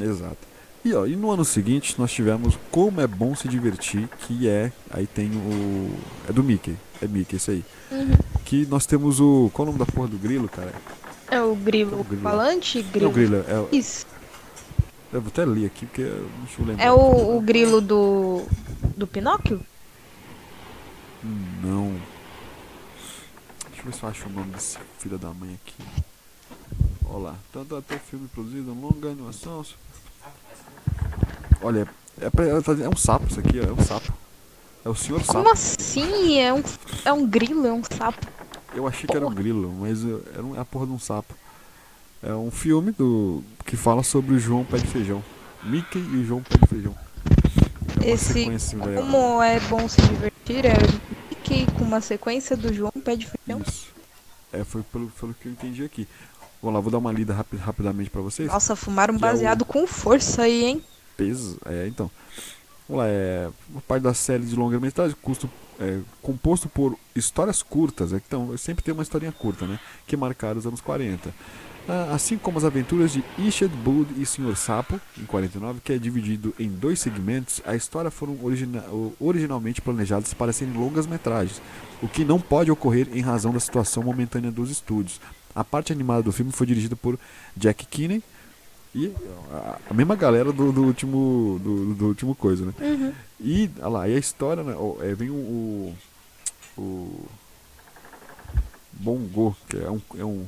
Exato. 0.00 0.38
E, 0.84 0.92
ó, 0.92 1.06
e 1.06 1.16
no 1.16 1.30
ano 1.30 1.44
seguinte 1.44 1.94
nós 1.98 2.12
tivemos 2.12 2.58
Como 2.70 3.00
é 3.00 3.06
Bom 3.06 3.34
Se 3.34 3.48
Divertir, 3.48 4.08
que 4.18 4.48
é. 4.48 4.70
Aí 4.90 5.06
tem 5.06 5.30
o. 5.30 5.90
É 6.28 6.32
do 6.32 6.42
Mickey. 6.42 6.76
É 7.00 7.06
Mickey, 7.06 7.36
isso 7.36 7.50
aí. 7.50 7.64
Uhum. 7.90 8.12
Que 8.44 8.66
nós 8.66 8.84
temos 8.84 9.18
o. 9.20 9.50
Qual 9.54 9.66
é 9.66 9.70
o 9.70 9.72
nome 9.72 9.84
da 9.84 9.90
porra 9.90 10.08
do 10.08 10.18
grilo, 10.18 10.48
cara? 10.48 10.72
É 11.30 11.40
o 11.40 11.54
grilo, 11.56 12.00
O 12.00 12.04
grilo. 12.04 12.22
falante? 12.22 12.82
Não, 12.82 12.90
Grilo. 12.90 13.08
o 13.10 13.12
grilo. 13.12 13.36
É, 13.48 13.58
o- 13.58 13.68
Isso. 13.72 14.06
eu 15.10 15.20
vou 15.22 15.28
até 15.28 15.44
ler 15.46 15.66
aqui 15.66 15.86
porque 15.86 16.02
eu 16.02 16.28
lembrar. 16.66 16.84
É 16.84 16.92
o, 16.92 17.36
o 17.36 17.40
grilo 17.40 17.80
do. 17.80 18.42
do 18.96 19.06
Pinóquio? 19.06 19.60
Não. 21.62 21.96
Deixa 23.68 23.80
eu 23.80 23.84
ver 23.86 23.94
se 23.94 24.02
eu 24.02 24.08
acho 24.08 24.26
o 24.28 24.32
nome 24.32 24.50
desse 24.52 24.78
filho 24.98 25.18
da 25.18 25.30
mãe 25.30 25.54
aqui. 25.64 25.82
Olha 27.06 27.18
lá. 27.24 27.34
Tanto 27.52 27.76
até 27.76 27.96
filme 27.98 28.28
produzido, 28.28 28.74
longa 28.74 29.08
animação. 29.10 29.64
Olha, 31.62 31.88
é, 32.20 32.28
dizendo- 32.60 32.84
é 32.84 32.88
um 32.88 32.96
sapo 32.96 33.26
isso 33.28 33.40
aqui, 33.40 33.58
é 33.58 33.72
um 33.72 33.82
sapo. 33.82 34.12
É 34.84 34.88
o 34.88 34.94
senhor 34.94 35.22
Como 35.24 35.38
sapo. 35.48 35.50
assim? 35.52 36.38
É 36.38 36.52
um, 36.52 36.62
é 37.04 37.12
um 37.12 37.26
grilo, 37.26 37.66
é 37.66 37.72
um 37.72 37.82
sapo. 37.82 38.26
Eu 38.74 38.86
achei 38.86 39.06
que 39.06 39.16
era 39.16 39.24
um 39.24 39.30
Porra. 39.30 39.40
grilo, 39.42 39.72
mas 39.80 40.02
uh, 40.04 40.22
era 40.34 40.42
um- 40.44 40.56
é 40.56 40.60
a 40.60 40.64
porra 40.64 40.86
de 40.86 40.92
um 40.92 40.98
sapo. 40.98 41.32
É 42.22 42.34
um 42.34 42.50
filme 42.50 42.90
do 42.92 43.42
que 43.64 43.76
fala 43.76 44.02
sobre 44.02 44.34
o 44.34 44.38
João 44.38 44.64
Pé 44.64 44.78
de 44.78 44.86
Feijão. 44.86 45.22
Mickey 45.62 45.98
e 45.98 46.16
o 46.18 46.24
João 46.26 46.42
Pé 46.42 46.58
de 46.58 46.66
Feijão. 46.66 46.94
É 48.02 48.10
Esse- 48.10 48.44
velho. 48.76 49.00
Como 49.02 49.42
é 49.42 49.60
bom 49.60 49.88
se 49.88 50.00
divertir, 50.02 50.66
é 50.66 50.74
Mickey 51.44 51.66
com 51.76 51.84
uma 51.84 52.00
sequência 52.00 52.56
do 52.56 52.72
João 52.72 52.90
Pé 53.04 53.16
de 53.16 53.26
Feijão. 53.26 53.62
Isso. 53.66 53.88
É, 54.52 54.64
foi 54.64 54.82
pelo, 54.84 55.08
pelo 55.08 55.34
que 55.34 55.46
eu 55.46 55.52
entendi 55.52 55.84
aqui. 55.84 56.08
Vamos 56.62 56.74
lá, 56.76 56.80
vou 56.80 56.90
dar 56.90 56.98
uma 56.98 57.12
lida 57.12 57.34
rapi- 57.34 57.56
rapidamente 57.56 58.08
pra 58.08 58.22
vocês. 58.22 58.48
Nossa, 58.50 58.74
fumaram 58.74 59.16
Que 59.18 59.24
é 59.24 59.28
o- 59.28 59.30
baseado 59.30 59.64
com 59.64 59.86
força 59.86 60.42
aí, 60.42 60.64
hein? 60.64 60.84
peso. 61.16 61.58
É, 61.66 61.86
então. 61.86 62.10
Vamos 62.88 63.02
lá, 63.04 63.08
é 63.08 63.48
uma 63.70 63.80
parte 63.82 64.02
da 64.02 64.12
série 64.14 64.44
de 64.44 64.54
longa-metragem, 64.56 65.16
custo 65.22 65.48
é, 65.80 65.98
composto 66.22 66.68
por 66.68 66.96
histórias 67.16 67.62
curtas, 67.62 68.12
é, 68.12 68.16
então 68.16 68.56
sempre 68.56 68.84
tem 68.84 68.92
uma 68.94 69.02
historinha 69.02 69.32
curta, 69.32 69.66
né? 69.66 69.78
Que 70.06 70.16
marcaram 70.16 70.58
os 70.58 70.66
anos 70.66 70.80
40. 70.80 71.34
Ah, 71.86 72.14
assim 72.14 72.38
como 72.38 72.56
as 72.56 72.64
aventuras 72.64 73.12
de 73.12 73.22
Ishad 73.38 73.70
Bud 73.70 74.14
e 74.16 74.24
Sr. 74.24 74.56
Sapo, 74.56 74.98
em 75.18 75.26
49, 75.26 75.80
que 75.84 75.92
é 75.92 75.98
dividido 75.98 76.54
em 76.58 76.68
dois 76.68 76.98
segmentos, 76.98 77.60
a 77.66 77.76
história 77.76 78.10
foram 78.10 78.38
origina- 78.42 78.84
originalmente 79.20 79.82
planejadas 79.82 80.32
para 80.32 80.52
serem 80.52 80.72
longas 80.72 81.06
metragens, 81.06 81.60
o 82.02 82.08
que 82.08 82.24
não 82.24 82.40
pode 82.40 82.70
ocorrer 82.70 83.08
em 83.12 83.20
razão 83.20 83.52
da 83.52 83.60
situação 83.60 84.02
momentânea 84.02 84.50
dos 84.50 84.70
estúdios. 84.70 85.20
A 85.54 85.62
parte 85.62 85.92
animada 85.92 86.22
do 86.22 86.32
filme 86.32 86.50
foi 86.52 86.66
dirigida 86.66 86.96
por 86.96 87.18
Jack 87.54 87.86
Kinney, 87.86 88.22
e 88.94 89.12
a, 89.52 89.78
a 89.90 89.94
mesma 89.94 90.14
galera 90.14 90.52
do, 90.52 90.72
do 90.72 90.84
último 90.84 91.60
do, 91.62 91.94
do 91.94 92.06
último 92.06 92.34
coisa, 92.34 92.64
né? 92.64 92.72
Uhum. 92.80 93.12
E 93.40 93.68
olha 93.80 93.88
lá, 93.88 94.08
e 94.08 94.14
a 94.14 94.18
história, 94.18 94.62
né? 94.62 94.74
é, 95.02 95.14
vem 95.14 95.30
o, 95.30 95.34
o, 95.34 96.80
o 96.80 97.28
Bongo, 98.92 99.56
que 99.68 99.76
é 99.76 99.90
um, 99.90 100.00
é 100.18 100.24
um, 100.24 100.46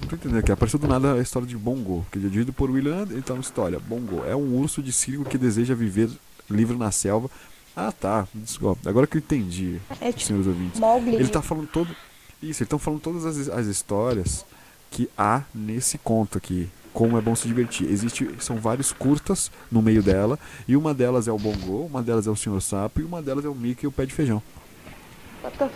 Não 0.00 0.08
tô 0.08 0.16
entendendo 0.16 0.38
aqui, 0.38 0.52
apareceu 0.52 0.78
do 0.78 0.86
nada 0.88 1.14
a 1.14 1.20
história 1.20 1.46
de 1.46 1.56
Bongo, 1.56 2.04
que 2.10 2.18
é 2.18 2.22
dirigido 2.22 2.52
por 2.52 2.70
William, 2.70 3.06
então 3.12 3.38
história, 3.40 3.78
Bongo, 3.78 4.24
é 4.24 4.34
um 4.34 4.56
urso 4.58 4.82
de 4.82 4.92
circo 4.92 5.24
que 5.24 5.36
deseja 5.38 5.74
viver 5.74 6.08
livre 6.50 6.76
na 6.76 6.90
selva. 6.90 7.30
Ah 7.76 7.92
tá, 7.92 8.26
desculpa, 8.34 8.88
agora 8.88 9.06
que 9.06 9.16
eu 9.16 9.20
entendi, 9.20 9.80
É 10.00 10.10
tipo 10.10 10.22
senhores 10.24 10.46
ouvintes. 10.46 10.80
Mogli. 10.80 11.14
Ele 11.14 11.28
tá 11.28 11.42
falando 11.42 11.68
todo. 11.68 11.94
Isso, 12.42 12.62
ele 12.62 12.70
tá 12.70 12.78
falando 12.78 13.00
todas 13.00 13.24
as, 13.26 13.48
as 13.48 13.66
histórias 13.66 14.44
que 14.90 15.08
há 15.16 15.42
nesse 15.54 15.98
conto 15.98 16.38
aqui. 16.38 16.68
Como 16.94 17.16
é 17.18 17.20
bom 17.20 17.36
se 17.36 17.46
divertir. 17.46 17.88
Existe, 17.88 18.28
são 18.40 18.56
vários 18.56 18.90
curtas 18.92 19.52
no 19.70 19.80
meio 19.82 20.02
dela. 20.02 20.38
E 20.66 20.74
uma 20.76 20.92
delas 20.94 21.28
é 21.28 21.32
o 21.32 21.38
Bongo, 21.38 21.84
uma 21.86 22.02
delas 22.02 22.26
é 22.26 22.30
o 22.30 22.34
Senhor 22.36 22.60
Sapo 22.60 23.00
e 23.00 23.04
uma 23.04 23.20
delas 23.22 23.44
é 23.44 23.48
o 23.48 23.54
Mickey 23.54 23.84
e 23.84 23.86
o 23.88 23.92
Pé 23.92 24.06
de 24.06 24.12
Feijão. 24.14 24.42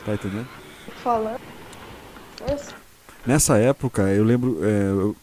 Tá 0.04 0.14
entendendo? 0.14 0.48
falando? 1.02 1.40
Esse- 2.52 2.74
Nessa 3.26 3.56
época, 3.56 4.02
eu 4.02 4.24
lembro 4.24 4.58
é, 4.62 5.14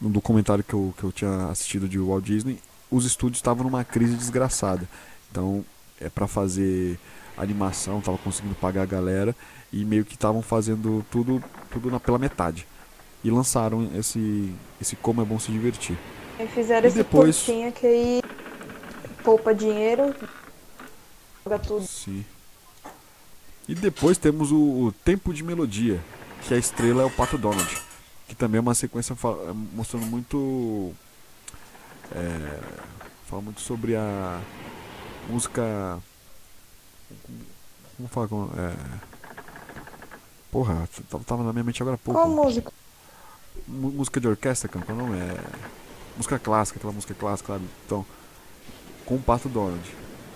no 0.00 0.08
documentário 0.08 0.64
que 0.64 0.72
eu, 0.74 0.94
que 0.96 1.04
eu 1.04 1.12
tinha 1.12 1.46
assistido 1.48 1.88
de 1.88 1.98
Walt 1.98 2.24
Disney, 2.24 2.58
os 2.90 3.04
estúdios 3.04 3.38
estavam 3.38 3.64
numa 3.64 3.84
crise 3.84 4.14
desgraçada. 4.16 4.88
Então, 5.30 5.64
é 6.00 6.08
para 6.08 6.26
fazer 6.26 6.98
animação, 7.36 8.00
tava 8.00 8.18
conseguindo 8.18 8.54
pagar 8.54 8.82
a 8.82 8.86
galera 8.86 9.34
e 9.72 9.84
meio 9.84 10.04
que 10.04 10.14
estavam 10.14 10.42
fazendo 10.42 11.04
tudo 11.10 11.42
tudo 11.70 11.90
na, 11.90 11.98
pela 12.00 12.18
metade. 12.18 12.66
E 13.24 13.30
lançaram 13.30 13.88
esse 13.96 14.52
esse 14.80 14.96
Como 14.96 15.22
é 15.22 15.24
bom 15.24 15.38
se 15.38 15.50
divertir. 15.52 15.96
E 16.40 16.46
fizeram 16.46 16.84
E 16.84 16.88
esse 16.88 16.96
depois- 16.98 17.36
cursinho 17.36 17.70
que 17.72 17.86
aí 17.86 18.22
poupa 19.22 19.54
dinheiro, 19.54 20.14
joga 21.44 21.58
tudo. 21.58 21.86
Sim. 21.86 22.24
E 23.68 23.74
depois 23.74 24.18
temos 24.18 24.50
o, 24.50 24.56
o 24.86 24.92
Tempo 25.04 25.32
de 25.32 25.42
Melodia, 25.44 26.00
que 26.46 26.54
a 26.54 26.58
estrela 26.58 27.02
é 27.02 27.04
o 27.04 27.10
Pato 27.10 27.38
Donald, 27.38 27.78
que 28.28 28.34
também 28.34 28.58
é 28.58 28.60
uma 28.60 28.74
sequência 28.74 29.14
fa- 29.14 29.36
mostrando 29.72 30.06
muito 30.06 30.92
é, 32.14 32.60
fala 33.28 33.42
muito 33.42 33.60
sobre 33.60 33.94
a 33.96 34.40
música 35.28 35.98
como 37.96 38.08
fala 38.08 38.28
é, 38.58 38.98
porra, 40.50 40.88
tava- 41.26 41.42
na 41.44 41.52
minha 41.52 41.64
mente 41.64 41.82
agora 41.82 41.94
há 41.94 41.98
pouco. 41.98 42.18
Qual 42.20 42.28
música? 42.28 42.72
Música 43.68 44.20
de 44.20 44.28
orquestra, 44.28 44.68
cara, 44.68 44.84
qual 44.84 44.98
é 44.98 45.02
o 45.02 45.06
nome? 45.06 45.18
É. 45.20 45.36
Música 46.16 46.38
clássica, 46.38 46.78
aquela 46.78 46.92
música 46.92 47.14
clássica, 47.14 47.52
sabe? 47.54 47.64
Então, 47.86 48.04
com 49.06 49.14
o 49.16 49.22
Pato 49.22 49.48
Donald. 49.48 49.82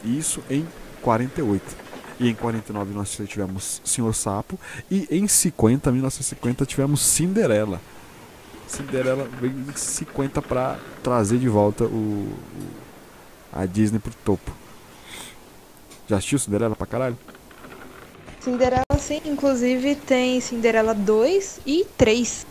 Isso 0.05 0.43
em 0.49 0.67
48. 1.03 1.77
E 2.19 2.29
em 2.29 2.35
49 2.35 2.95
nós 2.95 3.19
tivemos 3.27 3.81
Senhor 3.85 4.13
Sapo. 4.15 4.59
E 4.91 5.07
em 5.11 5.27
50, 5.29 5.91
1950, 5.93 6.65
tivemos 6.67 7.01
Cinderela. 7.01 7.81
Cinderela 8.67 9.29
veio 9.41 9.53
em 9.53 9.77
50 9.77 10.43
pra 10.43 10.79
trazer 11.03 11.39
de 11.39 11.49
volta 11.49 11.85
o, 11.85 12.33
a 13.53 13.67
Disney 13.67 13.99
pro 13.99 14.13
topo. 14.25 14.51
Já 16.09 16.17
assistiu 16.17 16.39
Cinderela 16.39 16.75
pra 16.75 16.87
caralho? 16.87 17.19
Cinderela 18.41 18.85
sim, 18.99 19.21
inclusive 19.25 19.97
tem 19.97 20.41
Cinderela 20.41 20.95
2 20.95 21.61
e 21.67 21.85
3, 21.97 22.47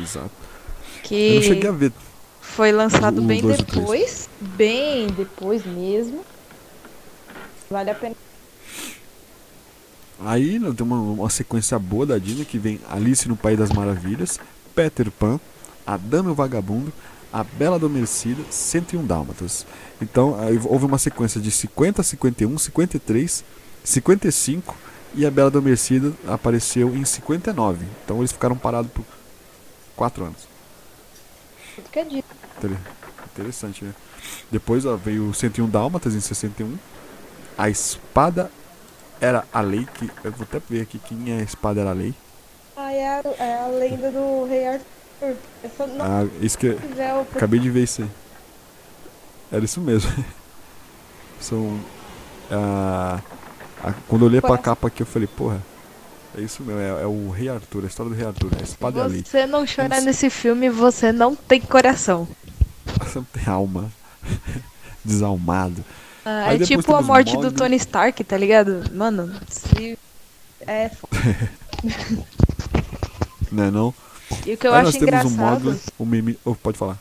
Exato. 0.00 0.30
Eu 0.30 1.02
que 1.02 1.34
não 1.34 1.42
cheguei 1.42 1.68
a 1.68 1.72
ver. 1.72 1.92
foi 2.40 2.72
lançado 2.72 3.20
bem 3.22 3.40
dois 3.40 3.58
depois, 3.58 4.28
bem 4.40 5.08
depois 5.08 5.64
mesmo. 5.64 6.24
Vale 7.70 7.90
a 7.90 7.94
pena. 7.94 8.14
Aí 10.20 10.58
né, 10.58 10.72
tem 10.76 10.86
uma, 10.86 10.96
uma 10.96 11.30
sequência 11.30 11.78
boa 11.78 12.06
da 12.06 12.18
Disney 12.18 12.44
que 12.44 12.58
vem 12.58 12.80
Alice 12.88 13.28
no 13.28 13.36
País 13.36 13.58
das 13.58 13.70
Maravilhas, 13.70 14.38
Peter 14.74 15.10
Pan, 15.10 15.40
A 15.86 15.96
Dama 15.96 16.30
e 16.30 16.32
o 16.32 16.34
Vagabundo, 16.34 16.92
A 17.32 17.42
Bela 17.42 17.76
Adormecida, 17.76 18.42
101 18.50 19.04
Dálmatas. 19.04 19.66
Então 20.00 20.36
houve 20.66 20.86
uma 20.86 20.98
sequência 20.98 21.40
de 21.40 21.50
50, 21.50 22.02
51, 22.02 22.56
53, 22.58 23.44
55 23.82 24.76
e 25.14 25.26
A 25.26 25.30
Bela 25.30 25.48
Adormecida 25.48 26.12
apareceu 26.28 26.94
em 26.94 27.04
59. 27.04 27.84
Então 28.04 28.18
eles 28.18 28.32
ficaram 28.32 28.56
parados 28.56 28.90
por 28.92 29.04
4 29.96 30.24
anos. 30.24 30.48
Tudo 31.74 31.88
que 31.90 31.98
é 31.98 32.04
dito. 32.04 32.26
Inter- 32.58 32.78
Interessante, 33.32 33.84
né? 33.84 33.92
Depois 34.50 34.86
ó, 34.86 34.94
veio 34.96 35.28
o 35.30 35.34
101 35.34 35.68
Dálmatas 35.68 36.14
em 36.14 36.20
61. 36.20 36.78
A 37.56 37.68
Espada 37.70 38.50
era 39.20 39.44
a 39.52 39.60
lei, 39.60 39.86
que 39.94 40.10
eu 40.22 40.32
vou 40.32 40.42
até 40.42 40.60
ver 40.68 40.82
aqui 40.82 40.98
quem 40.98 41.32
é 41.32 41.40
a 41.40 41.42
Espada 41.42 41.80
era 41.80 41.90
a 41.90 41.94
lei. 41.94 42.14
Ah, 42.76 42.92
é 42.92 43.06
a, 43.06 43.22
é 43.38 43.62
a 43.62 43.66
lenda 43.68 44.10
do 44.10 44.44
Rei 44.46 44.66
Arthur. 44.66 44.84
Eu 45.20 45.70
só 45.76 45.86
não 45.86 46.04
Ah, 46.04 46.26
isso 46.40 46.58
que 46.58 46.74
tiver 46.74 47.14
o 47.14 47.20
acabei 47.20 47.60
de 47.60 47.70
ver 47.70 47.84
isso 47.84 48.02
aí. 48.02 48.10
Era 49.52 49.64
isso 49.64 49.80
mesmo. 49.80 50.10
São 51.40 51.78
ah, 52.50 53.20
a- 53.82 53.94
quando 54.08 54.22
eu 54.22 54.28
olhei 54.28 54.40
pra 54.40 54.58
capa 54.58 54.88
aqui 54.88 55.02
eu 55.02 55.06
falei, 55.06 55.28
porra, 55.28 55.62
é 56.36 56.40
isso 56.40 56.62
mesmo, 56.64 56.80
é, 56.80 57.02
é 57.02 57.06
o 57.06 57.30
Rei 57.30 57.48
Arthur, 57.48 57.84
a 57.84 57.86
história 57.86 58.10
do 58.10 58.16
Rei 58.16 58.26
Arthur, 58.26 58.50
a 58.58 58.62
Espada 58.62 59.00
é 59.00 59.02
a 59.04 59.06
lei. 59.06 59.22
Você 59.24 59.46
não 59.46 59.64
chorar 59.64 60.00
nesse 60.02 60.28
filme, 60.28 60.68
você 60.68 61.12
não 61.12 61.36
tem 61.36 61.60
coração. 61.60 62.26
Você 62.98 63.18
não 63.18 63.24
tem 63.24 63.46
alma. 63.46 63.90
Desalmado. 65.04 65.84
Ah, 66.24 66.54
é 66.54 66.58
tipo 66.58 66.94
a 66.94 67.02
morte 67.02 67.36
do. 67.36 67.52
Tony 67.52 67.76
Stark, 67.76 68.22
tá 68.24 68.36
ligado? 68.36 68.82
Mano, 68.92 69.32
se... 69.48 69.98
é 70.60 70.88
foda. 70.90 71.16
Né 73.52 73.70
não? 73.70 73.94
E 74.46 74.54
o 74.54 74.56
que 74.56 74.66
eu 74.66 74.72
Aí 74.72 74.80
acho 74.80 74.92
nós 74.92 75.02
engraçado, 75.02 75.64
Mogli, 75.64 75.80
o 75.98 76.06
Mimi. 76.06 76.38
Oh, 76.44 76.54
pode 76.54 76.78
falar. 76.78 76.98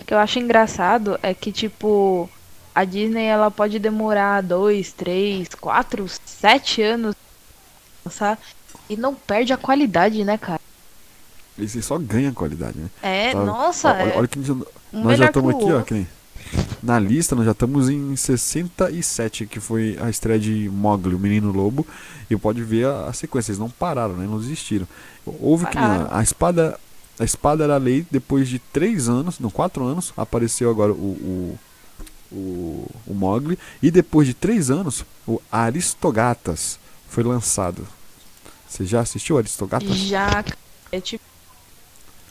o 0.00 0.04
que 0.04 0.14
eu 0.14 0.18
acho 0.18 0.38
engraçado 0.38 1.18
é 1.22 1.34
que 1.34 1.50
tipo 1.52 2.30
a 2.74 2.84
Disney 2.84 3.24
ela 3.24 3.50
pode 3.50 3.78
demorar 3.78 4.40
dois, 4.42 4.92
três, 4.92 5.48
quatro, 5.60 6.06
sete 6.24 6.80
anos 6.80 7.14
pra 7.14 8.10
lançar 8.10 8.38
e 8.88 8.96
não 8.96 9.14
perde 9.14 9.52
a 9.52 9.56
qualidade, 9.56 10.24
né, 10.24 10.38
cara? 10.38 10.60
Esse 11.58 11.82
só 11.82 11.98
ganha 11.98 12.32
qualidade, 12.32 12.78
né? 12.78 12.88
É, 13.02 13.32
Tá- 13.32 13.44
nossa, 13.44 13.90
Olha, 13.92 14.02
é 14.02 14.16
olha 14.16 14.28
que 14.28 14.38
a 14.38 14.42
gente- 14.42 14.64
um 14.92 15.02
nós 15.02 15.18
já 15.18 15.26
estamos 15.26 15.54
que 15.56 15.62
aqui, 15.64 15.72
ó, 15.72 15.82
que 15.82 15.94
nem. 15.94 16.08
Na 16.82 16.98
lista, 16.98 17.34
nós 17.34 17.44
já 17.44 17.52
estamos 17.52 17.88
em 17.88 18.16
67, 18.16 19.46
que 19.46 19.60
foi 19.60 19.98
a 20.00 20.08
estreia 20.08 20.38
de 20.38 20.68
Mogli, 20.68 21.14
o 21.14 21.18
Menino 21.18 21.52
Lobo. 21.52 21.86
E 22.30 22.36
pode 22.36 22.62
ver 22.62 22.86
a, 22.86 23.06
a 23.06 23.12
sequência, 23.12 23.50
eles 23.50 23.58
não 23.58 23.68
pararam, 23.68 24.14
né? 24.14 24.26
Não 24.26 24.38
desistiram. 24.38 24.86
Houve 25.26 25.66
que 25.66 25.78
a, 25.78 26.22
espada. 26.22 26.78
A 27.18 27.24
espada 27.24 27.64
era 27.64 27.74
a 27.74 27.78
lei, 27.78 28.06
depois 28.10 28.48
de 28.48 28.58
3 28.58 29.08
anos, 29.10 29.38
não, 29.38 29.50
4 29.50 29.84
anos, 29.84 30.10
apareceu 30.16 30.70
agora 30.70 30.92
o, 30.92 30.96
o, 30.96 31.58
o, 32.32 32.90
o 33.06 33.14
Mogli. 33.14 33.58
E 33.82 33.90
depois 33.90 34.26
de 34.26 34.32
3 34.32 34.70
anos, 34.70 35.04
o 35.28 35.40
Aristogatas 35.52 36.78
foi 37.08 37.22
lançado. 37.22 37.86
Você 38.66 38.86
já 38.86 39.00
assistiu 39.00 39.36
Aristogatas? 39.36 39.94
Já 39.96 40.42
é 40.90 41.00
tipo 41.00 41.30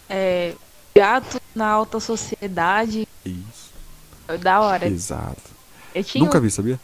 é 0.10 0.56
gato 0.96 1.40
na 1.54 1.68
alta 1.68 2.00
sociedade, 2.00 3.08
Isso, 3.24 3.59
da 4.38 4.62
hora. 4.62 4.86
exato. 4.88 5.42
Eu 5.94 6.04
tinha 6.04 6.24
Nunca 6.24 6.40
vi, 6.40 6.52
sabia? 6.52 6.80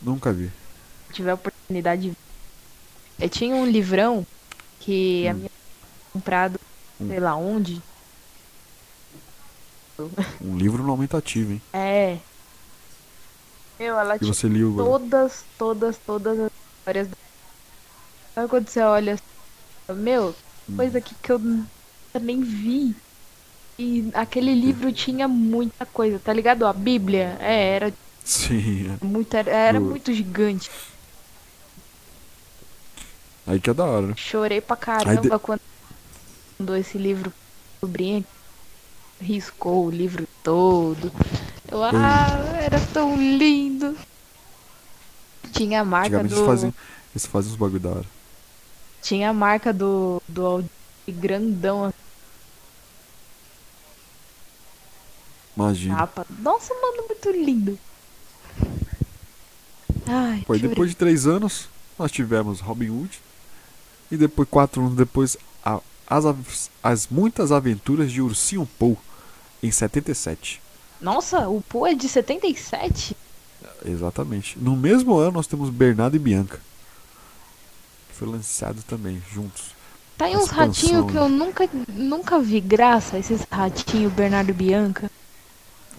Nunca 0.00 0.32
vi. 0.32 0.50
tiver 1.12 1.30
a 1.30 1.34
oportunidade 1.34 2.02
de 2.02 2.08
ver. 2.10 2.16
Eu 3.20 3.28
tinha 3.28 3.54
um 3.54 3.66
livrão 3.66 4.24
que 4.80 5.28
a 5.28 5.32
Hum. 5.32 5.36
minha 5.36 5.48
tinha 5.48 6.12
comprado, 6.12 6.56
Hum. 7.00 7.08
sei 7.08 7.20
lá 7.20 7.36
onde. 7.36 7.80
Um 10.42 10.56
livro 10.56 10.82
no 10.82 10.90
aumentativo, 10.90 11.52
hein? 11.52 11.60
É. 11.74 12.18
Meu, 13.78 13.98
ela 13.98 14.16
E 14.16 14.18
tinha 14.18 14.32
você 14.32 14.48
liu 14.48 14.74
todas, 14.76 15.44
todas, 15.58 15.98
todas 15.98 16.38
as 16.38 16.50
histórias. 16.78 17.08
Sabe 18.34 18.48
quando 18.48 18.68
você 18.68 18.80
olha 18.80 19.14
assim, 19.14 20.00
meu, 20.00 20.34
Hum. 20.68 20.76
coisa 20.76 20.98
aqui 20.98 21.14
que 21.16 21.32
eu 21.32 21.38
nem 22.20 22.40
vi. 22.40 22.94
E 23.78 24.10
aquele 24.14 24.54
livro 24.54 24.92
tinha 24.92 25.26
muita 25.26 25.86
coisa, 25.86 26.18
tá 26.18 26.32
ligado? 26.32 26.66
A 26.66 26.72
Bíblia, 26.72 27.36
é, 27.40 27.74
era 27.74 27.94
Sim, 28.24 28.90
é. 28.90 29.04
muito, 29.04 29.34
era, 29.36 29.50
era 29.50 29.80
muito 29.80 30.12
gigante. 30.12 30.70
aí 33.46 33.60
que 33.60 33.70
é 33.70 33.74
da 33.74 33.84
hora. 33.84 34.14
Chorei 34.16 34.60
pra 34.60 34.76
caramba 34.76 35.38
quando 35.38 35.60
mandou 36.58 36.76
esse 36.76 36.96
livro 36.96 37.32
sobrinha. 37.80 38.24
Riscou 39.20 39.86
o 39.86 39.90
livro 39.90 40.26
todo. 40.42 41.12
Eu, 41.70 41.82
ah, 41.82 42.28
era 42.60 42.80
tão 42.92 43.16
lindo. 43.16 43.96
Tinha 45.52 45.80
a 45.80 45.84
marca 45.84 46.18
do. 46.18 46.26
eles 46.26 46.46
faziam, 46.46 46.74
eles 47.12 47.26
faziam 47.26 47.52
uns 47.52 47.58
bagulho 47.58 47.80
da 47.80 47.90
hora. 47.90 48.06
Tinha 49.00 49.30
a 49.30 49.32
marca 49.32 49.72
do, 49.72 50.22
do 50.28 50.64
grandão 51.08 51.86
assim, 51.86 51.96
Imagina. 55.56 56.08
Nossa, 56.40 56.74
mano, 56.74 57.04
muito 57.08 57.30
lindo. 57.30 57.78
Ai, 60.06 60.42
chorei. 60.46 60.68
depois 60.68 60.90
de 60.90 60.96
três 60.96 61.26
anos, 61.26 61.68
nós 61.98 62.10
tivemos 62.10 62.60
Robin 62.60 62.90
Hood. 62.90 63.20
E 64.10 64.16
depois, 64.16 64.48
quatro 64.48 64.82
anos 64.82 64.94
depois, 64.96 65.36
a- 65.64 65.80
as, 66.06 66.70
as 66.82 67.08
muitas 67.08 67.50
aventuras 67.50 68.12
de 68.12 68.20
Ursinho 68.20 68.68
Paul, 68.78 68.98
em 69.62 69.70
77. 69.70 70.60
Nossa, 71.00 71.48
o 71.48 71.60
Pô 71.62 71.86
é 71.86 71.94
de 71.94 72.08
77? 72.08 73.16
Exatamente. 73.84 74.58
No 74.58 74.76
mesmo 74.76 75.16
ano, 75.16 75.32
nós 75.32 75.46
temos 75.46 75.70
Bernardo 75.70 76.14
e 76.16 76.18
Bianca. 76.18 76.60
Que 78.08 78.14
foi 78.16 78.28
lançado 78.28 78.82
também, 78.82 79.22
juntos. 79.32 79.74
Tá 80.18 80.26
aí 80.26 80.36
uns 80.36 80.50
ratinhos 80.50 81.06
que 81.06 81.12
né? 81.14 81.20
eu 81.20 81.28
nunca, 81.28 81.68
nunca 81.88 82.38
vi 82.38 82.60
graça, 82.60 83.18
esses 83.18 83.44
ratinhos 83.50 84.12
Bernardo 84.12 84.50
e 84.50 84.52
Bianca. 84.52 85.10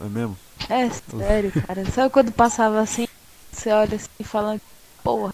É 0.01 0.09
mesmo? 0.09 0.37
É 0.69 0.89
sério, 0.89 1.51
cara. 1.65 1.85
Sabe 1.91 2.09
quando 2.09 2.31
passava 2.31 2.79
assim, 2.81 3.07
você 3.51 3.71
olha 3.71 3.95
assim 3.95 4.07
e 4.19 4.23
fala, 4.23 4.59
porra, 5.03 5.33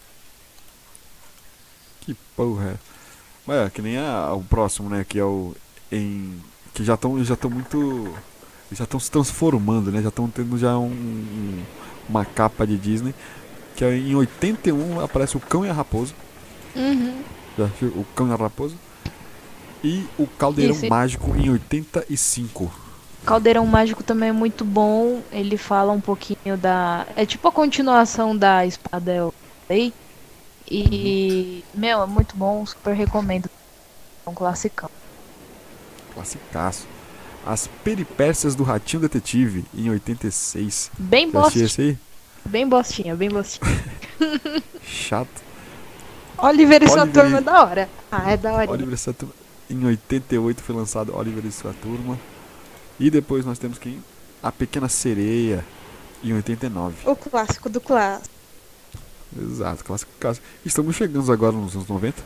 Que 2.02 2.14
porra 2.36 2.66
é. 2.72 2.76
Mas 3.46 3.68
é, 3.68 3.70
que 3.70 3.82
nem 3.82 3.98
a- 3.98 4.34
o 4.34 4.44
próximo, 4.44 4.90
né? 4.90 5.06
Que 5.08 5.20
é 5.20 5.24
o. 5.24 5.56
Em. 5.92 6.40
Que 6.74 6.84
já 6.84 6.94
estão 6.96 7.24
já 7.24 7.36
tão 7.36 7.50
muito 7.50 8.14
já 8.72 8.84
estão 8.84 9.00
se 9.00 9.10
transformando, 9.10 9.92
né? 9.92 10.02
Já 10.02 10.10
estão 10.10 10.30
tendo 10.30 10.58
já 10.58 10.78
um, 10.78 10.86
um, 10.92 11.64
uma 12.08 12.24
capa 12.26 12.66
de 12.68 12.78
Disney. 12.78 13.14
Que 13.76 13.84
é 13.84 13.96
em 13.98 14.16
81 14.16 15.00
aparece 15.00 15.38
o 15.38 15.40
Cão 15.40 15.66
e 15.66 15.70
a 15.70 15.74
Raposa. 15.74 16.14
Uhum. 16.76 17.24
Já 17.58 17.66
viu? 17.66 17.90
O 17.90 18.06
Cão 18.16 18.28
e 18.28 18.32
a 18.32 18.36
Raposa. 18.36 18.76
E 19.84 20.06
o 20.18 20.28
Caldeirão 20.28 20.76
Isso. 20.76 20.88
Mágico 20.88 21.36
em 21.36 21.50
85. 21.50 22.72
Caldeirão 23.30 23.64
Mágico 23.68 24.02
também 24.04 24.30
é 24.30 24.32
muito 24.32 24.66
bom. 24.66 25.22
Ele 25.32 25.56
fala 25.56 25.92
um 25.92 26.02
pouquinho 26.02 26.58
da. 26.58 27.06
É 27.16 27.28
tipo 27.28 27.48
a 27.48 27.52
continuação 27.52 28.36
da 28.36 28.66
Espadel 28.66 29.32
aí. 29.70 29.94
E. 30.68 31.64
Meu, 31.72 32.02
é 32.02 32.08
muito 32.08 32.36
bom, 32.36 32.66
super 32.66 32.96
recomendo. 32.96 33.48
É 34.26 34.30
um 34.32 34.34
classicão. 34.34 34.90
Classicaço. 36.16 36.88
As 37.46 37.68
Peripécias 37.84 38.56
do 38.56 38.64
Ratinho 38.64 39.04
Detetive 39.04 39.64
em 39.76 39.92
86. 39.92 40.90
Bem 40.98 41.30
bostinha, 41.30 41.66
esse 41.66 41.82
aí? 41.82 41.98
bem 42.44 42.68
bostinha, 42.68 43.16
bem 43.16 43.30
bostinha. 43.30 43.84
Chato. 44.82 45.30
Oliver 46.36 46.82
e 46.82 46.88
sua 46.88 47.04
Oliver 47.04 47.10
e- 47.10 47.22
turma 47.22 47.38
é 47.38 47.42
da 47.42 47.64
hora. 47.64 47.90
Ah, 48.12 48.32
é 48.32 48.38
da 48.38 48.54
hora. 48.54 48.72
Oliver 48.72 48.96
e 48.96 48.98
sua 48.98 49.14
turma. 49.14 49.36
Em 49.70 49.86
88 49.86 50.64
foi 50.64 50.76
lançado 50.76 51.16
Oliver 51.16 51.46
e 51.46 51.52
sua 51.52 51.74
turma. 51.74 52.18
E 53.00 53.10
depois 53.10 53.46
nós 53.46 53.58
temos 53.58 53.78
quem? 53.78 54.04
A 54.44 54.52
Pequena 54.52 54.90
Sereia 54.90 55.64
em 56.24 56.34
89. 56.34 57.10
O 57.10 57.16
clássico 57.16 57.70
do 57.70 57.80
clássico. 57.80 58.30
Exato, 59.40 59.84
clássico 59.86 60.12
caso. 60.20 60.42
Estamos 60.66 60.96
chegando 60.96 61.32
agora 61.32 61.56
nos 61.56 61.76
anos 61.76 61.88
90. 61.88 62.22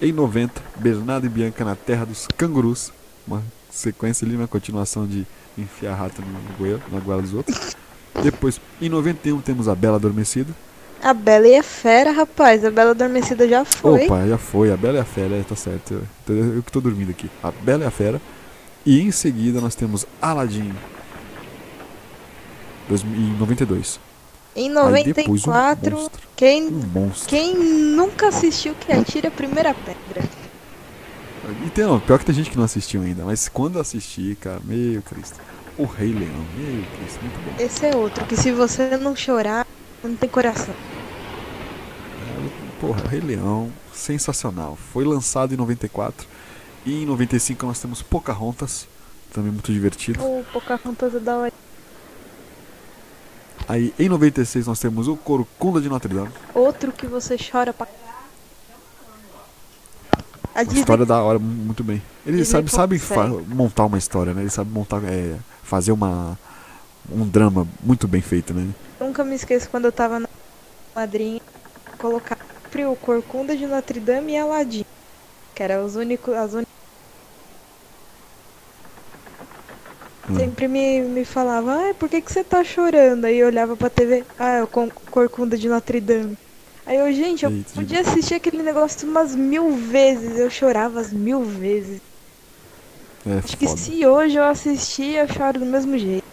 Em 0.00 0.12
90, 0.12 0.62
Bernardo 0.76 1.26
e 1.26 1.28
Bianca 1.28 1.64
na 1.64 1.76
Terra 1.76 2.06
dos 2.06 2.26
Cangurus. 2.38 2.92
Uma 3.26 3.42
sequência 3.70 4.26
ali, 4.26 4.34
uma 4.34 4.48
continuação 4.48 5.06
de 5.06 5.26
enfiar 5.58 5.94
rato 5.94 6.22
no 6.22 6.56
goiânia, 6.56 6.82
na 6.90 7.00
goela 7.00 7.20
dos 7.20 7.34
outros. 7.34 7.76
Depois, 8.22 8.60
em 8.80 8.88
91, 8.88 9.40
temos 9.40 9.68
a 9.68 9.74
Bela 9.74 9.96
Adormecida. 9.96 10.54
A 11.02 11.14
Bela 11.14 11.48
e 11.48 11.56
a 11.56 11.62
Fera, 11.62 12.10
rapaz. 12.12 12.64
A 12.64 12.70
Bela 12.70 12.90
Adormecida 12.90 13.46
já 13.48 13.64
foi. 13.64 14.06
Opa, 14.06 14.26
já 14.26 14.38
foi. 14.38 14.72
A 14.72 14.76
Bela 14.76 14.98
e 14.98 15.00
a 15.00 15.04
Fera, 15.04 15.36
é, 15.36 15.42
tá 15.42 15.56
certo. 15.56 16.02
Eu, 16.28 16.54
eu 16.56 16.62
que 16.62 16.72
tô 16.72 16.80
dormindo 16.80 17.10
aqui. 17.10 17.30
A 17.42 17.50
Bela 17.50 17.84
e 17.84 17.86
a 17.86 17.90
Fera. 17.90 18.20
E 18.84 19.00
em 19.00 19.10
seguida 19.10 19.60
nós 19.60 19.74
temos 19.74 20.06
Aladdin. 20.20 20.72
Dois, 22.88 23.02
em 23.02 23.36
92. 23.38 24.00
Em 24.56 24.68
Aí 24.78 25.04
depois 25.04 25.46
um 25.46 25.50
94, 25.50 25.96
monstro. 25.96 26.20
quem, 26.34 26.66
Um 26.66 26.82
monstro. 26.92 27.28
quem 27.28 27.54
nunca 27.56 28.28
assistiu 28.28 28.74
que 28.74 28.90
atire 28.90 29.28
a 29.28 29.30
primeira 29.30 29.72
pedra. 29.74 30.28
E 31.64 31.70
tem, 31.70 31.84
não, 31.84 31.98
pior 32.00 32.18
que 32.18 32.24
tem 32.24 32.34
gente 32.34 32.50
que 32.50 32.56
não 32.56 32.64
assistiu 32.64 33.02
ainda, 33.02 33.24
mas 33.24 33.48
quando 33.48 33.78
assistir, 33.78 34.36
cara, 34.36 34.60
meu 34.64 35.02
Cristo. 35.02 35.38
O 35.78 35.84
Rei 35.84 36.12
Leão, 36.12 36.44
meu 36.56 36.84
Cristo, 36.98 37.20
muito 37.22 37.40
bom. 37.44 37.64
Esse 37.64 37.86
é 37.86 37.96
outro, 37.96 38.24
que 38.26 38.36
se 38.36 38.52
você 38.52 38.96
não 38.98 39.16
chorar, 39.16 39.66
não 40.02 40.14
tem 40.14 40.28
coração. 40.28 40.74
Porra, 42.80 43.02
Rei 43.08 43.20
Leão, 43.20 43.70
sensacional. 43.92 44.76
Foi 44.92 45.04
lançado 45.04 45.52
em 45.54 45.56
94. 45.56 46.26
E 46.86 47.02
em 47.02 47.06
95 47.06 47.66
nós 47.66 47.78
temos 47.80 48.02
Pocahontas, 48.02 48.86
também 49.32 49.52
muito 49.52 49.72
divertido. 49.72 50.22
O 50.24 50.44
Pocahontas 50.52 51.14
é 51.14 51.18
da 51.20 51.36
hora. 51.36 51.52
Aí 53.68 53.94
em 53.98 54.08
96 54.08 54.66
nós 54.66 54.80
temos 54.80 55.06
o 55.06 55.16
Corcunda 55.16 55.80
de 55.80 55.88
Notre 55.88 56.12
Dame. 56.14 56.30
Outro 56.54 56.90
que 56.92 57.06
você 57.06 57.36
chora 57.38 57.72
pra. 57.72 57.86
A 60.54 60.62
história 60.64 61.06
da 61.06 61.22
hora, 61.22 61.38
mu- 61.38 61.46
muito 61.66 61.84
bem. 61.84 62.02
Eles 62.26 62.48
sabem, 62.48 62.98
fa- 62.98 63.28
consegue. 63.28 63.54
montar 63.54 63.84
uma 63.84 63.96
história, 63.98 64.34
né? 64.34 64.42
Eles 64.42 64.52
sabem 64.52 64.72
montar, 64.72 65.00
é, 65.04 65.36
fazer 65.62 65.92
uma, 65.92 66.36
um 67.10 67.26
drama 67.26 67.66
muito 67.82 68.08
bem 68.08 68.20
feito, 68.20 68.52
né? 68.52 68.68
nunca 68.98 69.24
me 69.24 69.34
esqueço 69.34 69.70
quando 69.70 69.86
eu 69.86 69.92
tava 69.92 70.18
na 70.20 70.28
madrinha, 70.94 71.40
colocar 71.98 72.36
o 72.90 72.96
Corcunda 72.96 73.56
de 73.56 73.66
Notre 73.66 74.00
Dame 74.00 74.32
e 74.32 74.38
Aladdin. 74.38 74.84
Que 75.54 75.62
eram 75.62 75.84
os 75.84 75.94
únicos. 75.96 76.34
As 76.34 76.52
únicas. 76.52 76.69
Hum. 80.30 80.36
Sempre 80.36 80.68
me, 80.68 81.00
me 81.02 81.24
falava, 81.24 81.74
ai, 81.76 81.94
por 81.94 82.08
que, 82.08 82.20
que 82.22 82.32
você 82.32 82.44
tá 82.44 82.62
chorando? 82.64 83.24
Aí 83.24 83.38
eu 83.38 83.48
olhava 83.48 83.76
pra 83.76 83.90
TV, 83.90 84.24
ah, 84.38 84.50
é 84.58 84.62
o 84.62 84.66
Con- 84.68 84.90
Corcunda 85.10 85.58
de 85.58 85.68
Notre 85.68 86.00
Dame. 86.00 86.38
Aí 86.86 86.96
eu, 86.98 87.12
gente, 87.12 87.44
eu 87.44 87.50
Eita, 87.50 87.72
podia 87.74 88.00
assistir 88.00 88.34
aquele 88.34 88.62
negócio 88.62 89.08
umas 89.08 89.34
mil 89.34 89.76
vezes. 89.76 90.38
Eu 90.38 90.50
chorava 90.50 91.00
as 91.00 91.12
mil 91.12 91.42
vezes. 91.44 92.00
É 93.26 93.40
Acho 93.44 93.56
que 93.56 93.66
foda. 93.66 93.76
se 93.76 94.06
hoje 94.06 94.36
eu 94.36 94.44
assistir, 94.44 95.14
eu 95.16 95.28
choro 95.28 95.58
do 95.60 95.66
mesmo 95.66 95.96
jeito. 95.98 96.24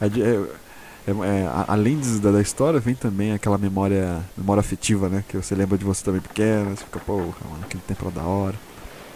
É 0.00 0.06
é- 0.06 1.10
é- 1.10 1.10
é, 1.10 1.48
além 1.68 1.98
des- 1.98 2.20
da, 2.20 2.30
da 2.30 2.40
história, 2.40 2.78
vem 2.80 2.94
também 2.94 3.32
aquela 3.32 3.58
memória, 3.58 4.20
memória 4.36 4.60
afetiva, 4.60 5.08
né? 5.08 5.24
Que 5.28 5.36
você 5.36 5.54
lembra 5.54 5.76
de 5.78 5.84
você 5.84 6.04
também 6.04 6.20
pequena, 6.20 6.70
você 6.70 6.84
fica, 6.84 7.00
porra, 7.00 7.34
mano, 7.50 7.64
aquele 7.64 7.82
tempo 7.86 8.04
era 8.06 8.14
da 8.14 8.22
hora. 8.22 8.56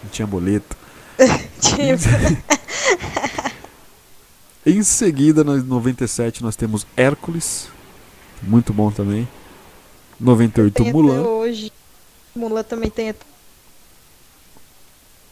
Não 0.03 0.11
tinha 0.11 0.27
boleto. 0.27 0.77
Tipo, 1.61 2.37
Em 4.65 4.83
seguida, 4.83 5.45
no 5.45 5.57
97, 5.63 6.43
nós 6.43 6.57
temos 6.57 6.85
Hércules. 6.97 7.69
Muito 8.43 8.73
bom 8.73 8.91
também. 8.91 9.29
98, 10.19 10.75
tem 10.75 10.87
até 10.87 10.93
Mulan. 10.93 11.23
hoje. 11.23 11.73
Mulan 12.35 12.63
também 12.65 12.91
tem 12.91 13.15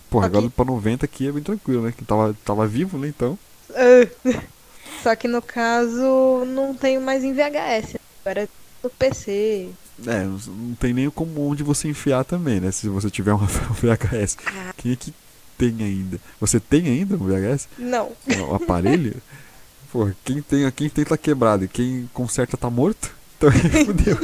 Porra, 0.09 0.27
Aqui. 0.29 0.37
agora 0.37 0.53
pra 0.55 0.65
90 0.65 1.05
aqui 1.05 1.27
é 1.27 1.33
bem 1.33 1.43
tranquilo, 1.43 1.83
né? 1.83 1.93
Que 1.97 2.05
tava, 2.05 2.37
tava 2.45 2.67
vivo, 2.69 2.97
né? 2.97 3.09
Então. 3.09 3.37
Ah, 3.71 4.09
Só 5.03 5.17
que 5.17 5.27
no 5.27 5.43
caso 5.43 6.45
não 6.47 6.73
tenho 6.73 7.01
mais 7.01 7.25
em 7.25 7.33
VHS. 7.35 7.97
Agora 8.25 8.45
é 8.45 8.49
no 8.83 8.89
PC. 8.91 9.71
É, 10.07 10.25
não 10.25 10.75
tem 10.79 10.95
nem 10.95 11.11
como 11.11 11.49
onde 11.51 11.63
você 11.65 11.89
enfiar 11.89 12.25
também, 12.25 12.61
né? 12.61 12.71
Se 12.71 12.89
você 12.89 13.11
tiver 13.11 13.33
uma 13.33 13.47
VHS. 13.75 14.37
Quem 14.77 14.93
é 14.93 14.97
que 14.97 15.13
tem 15.57 15.75
ainda? 15.81 16.21
Você 16.41 16.59
tem 16.61 16.87
ainda 16.87 17.15
um 17.17 17.19
VHS? 17.19 17.69
Não. 17.79 18.13
O 18.51 18.55
aparelho? 18.55 19.15
Porra, 19.93 20.17
quem 20.25 20.43
tem, 20.43 20.71
quem 20.73 20.89
tem 20.89 21.05
tá 21.05 21.17
quebrado 21.17 21.65
e 21.65 21.69
quem 21.69 22.09
conserta 22.13 22.57
tá 22.57 22.69
morto? 22.69 23.11
Então 23.39 23.51
fudeu. 23.87 24.19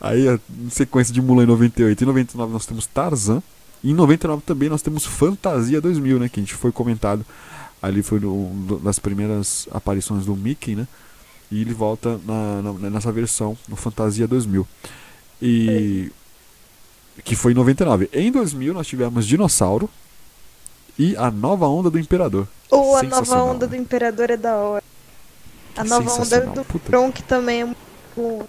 Aí, 0.00 0.26
em 0.28 0.70
sequência 0.70 1.12
de 1.12 1.20
Mulan 1.20 1.42
em 1.42 1.46
98 1.46 2.00
e 2.02 2.06
99 2.06 2.52
nós 2.52 2.66
temos 2.66 2.86
Tarzan. 2.86 3.42
E 3.82 3.90
em 3.90 3.94
99 3.94 4.42
também 4.44 4.68
nós 4.68 4.82
temos 4.82 5.04
Fantasia 5.04 5.80
2000, 5.80 6.18
né? 6.20 6.28
Que 6.28 6.40
a 6.40 6.42
gente 6.42 6.54
foi 6.54 6.70
comentado. 6.72 7.24
Ali 7.80 8.02
foi 8.02 8.18
um 8.24 8.64
do- 8.66 8.78
das 8.78 8.98
primeiras 8.98 9.68
aparições 9.70 10.24
do 10.24 10.34
Mickey, 10.36 10.74
né? 10.74 10.86
E 11.50 11.60
ele 11.60 11.72
volta 11.72 12.18
na, 12.26 12.62
na- 12.62 12.90
nessa 12.90 13.10
versão, 13.12 13.56
no 13.68 13.76
Fantasia 13.76 14.26
2000. 14.26 14.66
E. 15.40 16.10
Que 17.24 17.36
foi 17.36 17.52
em 17.52 17.54
99. 17.54 18.08
Em 18.12 18.30
2000 18.32 18.72
nós 18.74 18.86
tivemos 18.86 19.26
Dinossauro 19.26 19.88
e 20.98 21.16
a 21.16 21.30
nova 21.30 21.66
onda 21.68 21.90
do 21.90 21.98
Imperador. 21.98 22.48
Ou 22.70 22.96
a 22.96 23.02
nova 23.02 23.42
onda 23.42 23.66
né? 23.66 23.70
do 23.70 23.76
Imperador 23.76 24.30
é 24.30 24.36
da 24.36 24.54
hora. 24.56 24.84
A 25.76 25.82
Que 25.82 25.88
nova 25.88 26.12
onda 26.12 26.40
do 26.40 26.64
puta. 26.64 26.88
Bronk 26.90 27.22
também 27.22 27.60
é 27.60 27.64
muito 27.64 27.78
bom. 28.16 28.46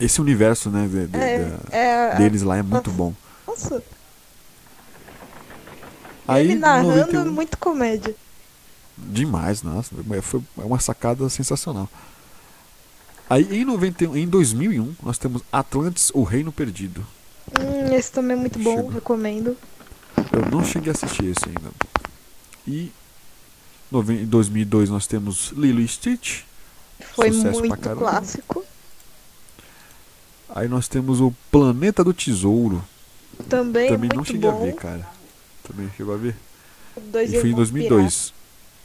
Esse 0.00 0.20
universo, 0.20 0.68
né, 0.68 0.88
de- 0.88 1.06
de- 1.06 1.16
É, 1.18 1.38
da- 1.70 1.76
é, 1.76 2.14
deles 2.16 2.42
lá 2.42 2.56
é 2.56 2.62
muito 2.62 2.90
bom. 2.90 3.12
Nossa, 3.46 3.82
Aí, 6.26 6.44
ele 6.46 6.54
narrando 6.56 6.88
91, 6.96 7.32
muito 7.32 7.56
comédia. 7.58 8.14
demais, 8.96 9.62
nossa, 9.62 9.90
foi 10.22 10.40
é 10.58 10.64
uma 10.64 10.78
sacada 10.80 11.28
sensacional. 11.28 11.88
Aí 13.30 13.48
em 13.60 13.64
91, 13.64 14.16
em 14.16 14.26
2001, 14.28 14.94
nós 15.02 15.16
temos 15.18 15.42
Atlantis, 15.50 16.10
o 16.14 16.22
Reino 16.22 16.52
Perdido. 16.52 17.04
Hum, 17.58 17.94
esse 17.94 18.12
também 18.12 18.36
é 18.36 18.40
muito 18.40 18.58
bom, 18.58 18.76
Chegou. 18.76 18.90
recomendo. 18.90 19.56
Eu 20.32 20.50
não 20.50 20.64
cheguei 20.64 20.90
a 20.90 20.92
assistir 20.92 21.26
esse 21.26 21.48
ainda. 21.48 21.70
E 22.66 22.92
nove- 23.90 24.22
em 24.22 24.26
2002 24.26 24.90
nós 24.90 25.06
temos 25.06 25.48
Lilo 25.56 25.80
e 25.80 25.88
Stitch. 25.88 26.42
Foi 27.14 27.30
muito 27.30 27.76
clássico. 27.98 28.64
Aí 30.54 30.68
nós 30.68 30.86
temos 30.86 31.20
o 31.20 31.32
Planeta 31.50 32.04
do 32.04 32.12
Tesouro. 32.12 32.84
Também, 33.48 33.88
Também 33.88 34.08
é 34.10 34.14
não 34.14 34.16
muito 34.22 34.32
cheguei 34.32 34.48
a 34.48 34.52
bom. 34.52 34.64
ver, 34.66 34.74
cara. 34.74 35.08
Também 35.66 35.90
chegou 35.96 36.14
a 36.14 36.18
ver. 36.18 36.36
Dois 37.10 37.32
E 37.32 37.40
foi 37.40 37.48
em 37.48 37.52
Irmãos 37.52 37.70
2002. 37.70 38.34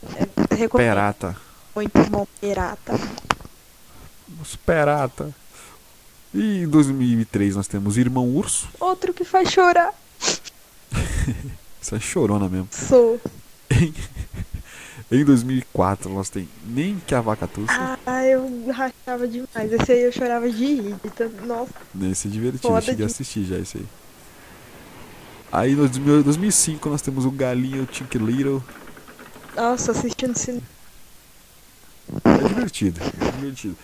Pirata. 0.00 0.54
Recomendo. 0.54 0.86
Perata. 0.88 1.36
Muito 1.74 2.04
bom, 2.10 2.26
Pirata. 2.40 2.94
Os 4.42 4.56
Perata. 4.56 5.34
E 6.34 6.62
em 6.62 6.68
2003 6.68 7.56
nós 7.56 7.66
temos 7.66 7.96
Irmão 7.96 8.28
Urso. 8.28 8.68
Outro 8.78 9.12
que 9.14 9.24
faz 9.24 9.50
chorar. 9.50 9.92
Isso 11.80 11.94
é 11.94 12.00
chorona 12.00 12.48
mesmo. 12.48 12.68
Sou. 12.70 13.20
Em 15.10 15.24
2004 15.24 16.12
nós 16.12 16.28
tem 16.28 16.46
Nem 16.66 17.00
que 17.06 17.14
a 17.14 17.20
Vaca 17.22 17.46
Tussa. 17.48 17.98
Ah, 18.04 18.24
eu 18.26 18.66
rachava 18.70 19.26
demais. 19.26 19.72
Esse 19.72 19.92
aí 19.92 20.02
eu 20.02 20.12
chorava 20.12 20.50
de 20.50 20.56
rir. 20.58 20.94
Nossa, 21.46 21.70
Esse 22.10 22.28
é 22.28 22.30
divertido. 22.30 22.62
foda 22.68 22.78
Eu 22.78 22.82
cheguei 22.82 23.04
a 23.04 23.08
de- 23.08 23.12
assistir 23.14 23.44
já 23.44 23.56
esse 23.58 23.78
aí. 23.78 23.86
Aí 25.50 25.74
no 25.74 25.88
2005 26.22 26.90
nós 26.90 27.00
temos 27.00 27.24
o 27.24 27.30
Galinho 27.30 27.86
Tink 27.86 28.18
Little. 28.18 28.62
Nossa, 29.56 29.92
assistindo 29.92 30.36
cinema. 30.36 30.62
É 32.24 32.48
divertido, 32.48 33.00
é 33.02 33.30
divertido. 33.32 33.76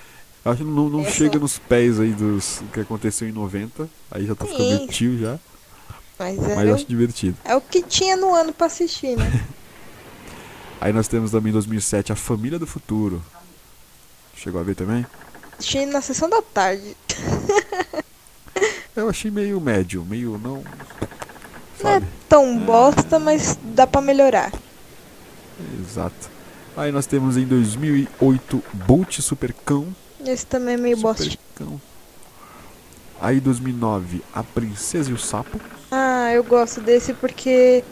Acho 0.45 0.59
que 0.59 0.65
não, 0.65 0.89
não 0.91 1.01
Essa- 1.01 1.11
chega 1.13 1.39
nos 1.39 1.59
pés 1.59 1.99
aí 1.99 2.11
dos 2.13 2.59
do 2.61 2.71
que 2.73 2.81
aconteceu 2.81 3.29
em 3.29 3.33
90. 3.33 3.89
Aí 4.11 4.27
já 4.27 4.35
tá 4.35 4.45
ficando 4.45 4.63
Sim. 4.65 4.77
meio 4.77 4.89
tio 4.89 5.19
já. 5.19 5.39
Mas 6.19 6.39
é, 6.39 6.55
Mas 6.55 6.69
eu 6.69 6.75
acho 6.75 6.87
divertido. 6.87 7.37
é 7.45 7.57
o 7.57 7.61
que 7.61 7.83
tinha 7.83 8.17
no 8.17 8.35
ano 8.35 8.53
pra 8.53 8.67
assistir, 8.67 9.17
né? 9.17 9.45
Aí 10.81 10.93
nós 10.93 11.09
temos 11.09 11.31
também 11.31 11.49
em 11.51 11.53
2007 11.55 12.13
A 12.13 12.17
Família 12.17 12.59
do 12.59 12.67
Futuro. 12.67 13.23
Chegou 14.37 14.61
a 14.61 14.65
ver 14.65 14.75
também? 14.75 15.07
Assisti 15.59 15.87
na 15.87 16.01
sessão 16.03 16.29
da 16.29 16.43
tarde. 16.43 16.95
Eu 18.95 19.09
achei 19.09 19.31
meio 19.31 19.61
médio, 19.61 20.05
meio 20.05 20.39
não. 20.39 20.63
Não 21.83 21.91
é 21.91 21.95
Sabe? 21.95 22.07
tão 22.29 22.59
bosta, 22.59 23.19
mas 23.19 23.59
dá 23.63 23.87
pra 23.87 24.01
melhorar. 24.01 24.53
Exato. 25.81 26.31
Aí 26.77 26.93
nós 26.93 27.07
temos 27.07 27.37
em 27.37 27.45
2008 27.47 28.63
Bolt 28.87 29.21
Supercão. 29.21 29.95
Esse 30.27 30.47
também 30.47 30.75
é 30.75 30.77
meio 30.79 30.97
bosta. 30.97 31.25
Aí 33.21 33.41
2009 33.41 34.23
A 34.35 34.43
Princesa 34.43 35.11
e 35.11 35.15
o 35.15 35.19
Sapo. 35.19 35.59
Ah, 35.91 36.33
eu 36.33 36.43
gosto 36.45 36.81
desse 36.81 37.15
porque 37.15 37.85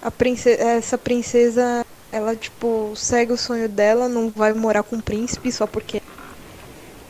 a 0.00 0.10
princesa, 0.10 0.60
essa 0.62 0.98
princesa, 0.98 1.86
ela 2.10 2.36
tipo 2.36 2.92
segue 2.94 3.32
o 3.32 3.38
sonho 3.38 3.68
dela, 3.68 4.08
não 4.08 4.28
vai 4.30 4.52
morar 4.52 4.82
com 4.82 4.96
o 4.96 5.02
príncipe 5.02 5.50
só 5.50 5.66
porque 5.66 6.02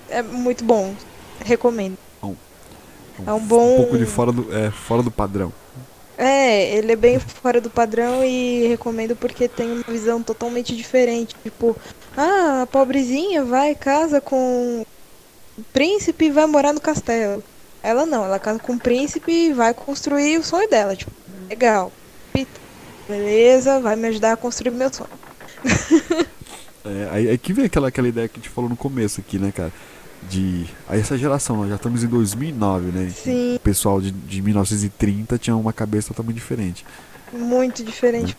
é 0.09 0.23
muito 0.23 0.65
bom. 0.65 0.95
Recomendo. 1.45 1.99
É 3.27 3.33
um 3.33 3.41
bom- 3.41 3.75
Um 3.75 3.77
pouco 3.77 3.99
de 3.99 4.07
fora 4.07 4.33
do, 4.33 4.55
é, 4.57 4.71
fora 4.71 5.03
do 5.03 5.11
padrão. 5.11 5.53
É, 6.17 6.77
ele 6.77 6.93
é 6.93 6.97
bem 6.97 7.19
fora 7.19 7.61
do 7.61 7.69
padrão 7.69 8.23
e 8.25 8.67
recomendo 8.69 9.17
porque 9.17 9.49
tem 9.49 9.73
uma 9.73 9.83
visão 9.89 10.23
totalmente 10.23 10.75
diferente. 10.77 11.35
Tipo, 11.43 11.77
ah, 12.17 12.63
a 12.63 12.67
pobrezinha 12.67 13.45
vai 13.45 13.75
casa 13.75 14.21
com 14.21 14.85
o 15.59 15.63
príncipe 15.73 16.27
e 16.27 16.31
vai 16.31 16.47
morar 16.47 16.73
no 16.73 16.81
castelo. 16.81 17.43
Ela 17.83 18.07
não, 18.07 18.25
ela 18.25 18.39
casa 18.39 18.59
com 18.59 18.75
o 18.75 18.79
príncipe 18.79 19.33
e 19.33 19.53
vai 19.53 19.75
construir 19.75 20.39
o 20.39 20.45
sonho 20.45 20.69
dela. 20.69 20.95
Tipo, 20.95 21.11
legal. 21.49 21.93
Beleza, 23.09 23.81
vai 23.81 23.97
me 23.97 24.09
ajudar 24.09 24.33
a 24.33 24.37
construir 24.37 24.71
meu 24.71 24.93
sonho. 24.93 25.11
É, 26.85 27.09
aí, 27.13 27.29
aí 27.29 27.39
que 27.39 27.53
vem 27.53 27.67
aquela, 27.67 27.87
aquela 27.87 28.09
ideia 28.09 28.27
que 28.27 28.41
a 28.41 28.43
gente 28.43 28.49
falou 28.49 28.69
no 28.69 28.77
começo 28.77 29.21
aqui, 29.21 29.39
né, 29.39 29.53
cara? 29.53 29.73
De. 30.29 30.67
Aí 30.89 30.99
essa 30.99 31.17
geração, 31.17 31.57
nós 31.59 31.69
já 31.69 31.77
estamos 31.77 32.03
em 32.03 32.09
2009, 32.09 32.87
né? 32.87 33.09
Sim. 33.11 33.55
O 33.55 33.61
pessoal 33.61 34.01
de, 34.01 34.11
de 34.11 34.43
1930 34.43 35.39
tinha 35.39 35.55
uma 35.55 35.73
cabeça 35.73 36.09
totalmente 36.09 36.35
diferente. 36.35 36.85
Muito 37.33 37.85
diferente. 37.85 38.37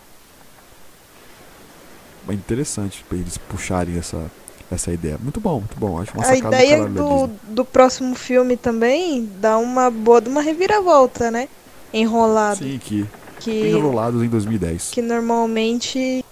É 2.27 2.33
interessante 2.33 3.03
pra 3.07 3.17
eles 3.17 3.37
puxarem 3.37 3.97
essa, 3.97 4.31
essa 4.71 4.91
ideia. 4.91 5.17
Muito 5.21 5.39
bom, 5.39 5.59
muito 5.59 5.77
bom. 5.77 5.99
Acho 5.99 6.13
uma 6.13 6.25
A 6.25 6.35
ideia 6.37 6.85
do, 6.85 7.27
do 7.43 7.65
próximo 7.65 8.15
filme 8.15 8.55
também 8.55 9.29
dá 9.39 9.57
uma 9.57 9.89
boa 9.89 10.21
de 10.21 10.29
uma 10.29 10.41
reviravolta, 10.41 11.29
né? 11.29 11.49
Enrolado. 11.93 12.59
Sim, 12.59 12.79
que 12.79 13.05
Que, 13.39 13.69
enrolados 13.69 14.23
em 14.23 14.29
2010. 14.29 14.91
que 14.91 15.01
normalmente 15.01 16.23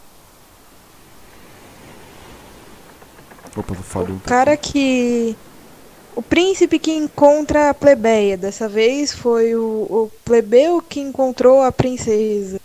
Opa, 3.56 3.75
falhou. 3.75 4.12
um 4.12 4.17
O 4.17 4.21
cara 4.21 4.56
que. 4.56 5.36
O 6.15 6.21
príncipe 6.21 6.77
que 6.77 6.91
encontra 6.91 7.69
a 7.69 7.73
plebeia. 7.73 8.38
Dessa 8.38 8.67
vez 8.67 9.13
foi 9.13 9.56
o, 9.56 9.62
o 9.89 10.12
plebeu 10.25 10.82
que 10.82 10.99
encontrou 10.99 11.62
a 11.62 11.71
princesa. 11.71 12.60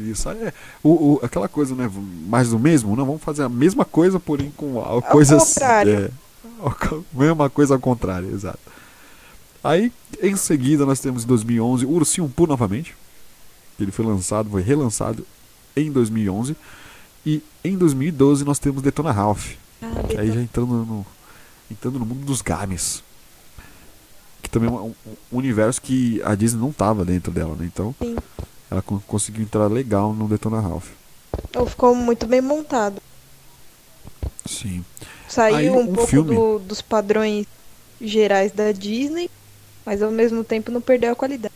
Isso 0.00 0.28
aí 0.28 0.38
é. 0.44 0.52
O, 0.82 1.14
o- 1.14 1.20
aquela 1.22 1.48
coisa, 1.48 1.74
né? 1.74 1.90
Mais 2.28 2.50
do 2.50 2.58
mesmo? 2.58 2.94
Não, 2.96 3.04
vamos 3.06 3.22
fazer 3.22 3.42
a 3.42 3.48
mesma 3.48 3.84
coisa, 3.84 4.18
porém 4.20 4.52
com 4.56 4.80
a, 4.80 5.00
coisas. 5.02 5.54
contrário. 5.54 5.92
É, 6.06 6.10
ao 6.60 7.04
mesma 7.12 7.50
coisa 7.50 7.74
ao 7.74 7.80
contrário, 7.80 8.30
exato. 8.32 8.58
Aí, 9.62 9.92
em 10.22 10.36
seguida, 10.36 10.86
nós 10.86 11.00
temos 11.00 11.24
em 11.24 11.26
2011 11.26 11.84
o 11.86 11.90
Ursinho 11.90 12.28
Poo 12.28 12.46
novamente. 12.46 12.94
Ele 13.78 13.90
foi 13.90 14.04
lançado, 14.04 14.48
foi 14.48 14.62
relançado 14.62 15.26
em 15.76 15.90
2011. 15.90 16.56
E 17.24 17.42
em 17.64 17.76
2012 17.76 18.44
nós 18.44 18.58
temos 18.58 18.80
Detona 18.82 19.10
Ralph. 19.10 19.54
Que 20.08 20.16
aí 20.16 20.32
já 20.32 20.40
entrando 20.40 20.68
no, 20.72 21.06
entrando 21.70 21.98
no 21.98 22.06
mundo 22.06 22.24
dos 22.24 22.40
games. 22.40 23.02
Que 24.42 24.48
também 24.48 24.68
é 24.68 24.72
um, 24.72 24.94
um 25.32 25.36
universo 25.38 25.82
que 25.82 26.22
a 26.24 26.34
Disney 26.36 26.60
não 26.60 26.72
tava 26.72 27.04
dentro 27.04 27.32
dela, 27.32 27.56
né? 27.56 27.66
Então 27.66 27.94
Sim. 28.00 28.16
Ela 28.70 28.82
con- 28.82 29.00
conseguiu 29.06 29.42
entrar 29.42 29.66
legal 29.68 30.12
no 30.12 30.28
Detona 30.28 30.60
Ralph. 30.60 30.88
Ficou 31.68 31.94
muito 31.94 32.26
bem 32.26 32.40
montado. 32.40 33.00
Sim. 34.46 34.84
Saiu 35.28 35.56
Aí, 35.56 35.70
um, 35.70 35.80
um 35.80 35.86
pouco 35.94 36.06
filme. 36.10 36.34
do- 36.34 36.58
dos 36.60 36.80
padrões 36.80 37.46
gerais 38.00 38.52
da 38.52 38.72
Disney, 38.72 39.30
mas 39.84 40.02
ao 40.02 40.10
mesmo 40.10 40.44
tempo 40.44 40.70
não 40.70 40.80
perdeu 40.80 41.12
a 41.12 41.16
qualidade. 41.16 41.54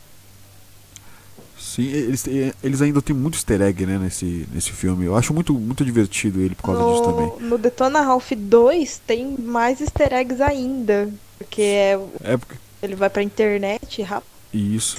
Sim, 1.59 1.85
eles, 1.87 2.25
eles 2.65 2.83
ainda 2.83 3.01
tem 3.03 3.15
muito 3.15 3.35
easter 3.37 3.61
egg, 3.61 3.85
né, 3.87 3.99
nesse, 3.99 4.49
nesse 4.53 4.73
filme. 4.73 5.05
Eu 5.05 5.15
acho 5.15 5.33
muito, 5.35 5.53
muito 5.55 5.85
divertido 5.85 6.41
ele 6.41 6.55
por 6.55 6.65
causa 6.65 6.83
disso 6.91 7.05
também. 7.05 7.27
No, 7.41 7.51
no 7.51 7.59
Detona 7.59 8.01
Ralph 8.01 8.33
2 8.33 9.01
tem 9.07 9.37
mais 9.39 9.81
easter 9.81 10.13
eggs 10.13 10.43
ainda. 10.43 11.13
Porque 11.39 11.61
é- 11.63 12.01
É 12.25 12.37
porque. 12.37 12.57
ele 12.83 12.97
vai 12.97 13.09
pra 13.11 13.23
internet 13.23 14.03
rápido. 14.03 14.27
Isso. 14.53 14.97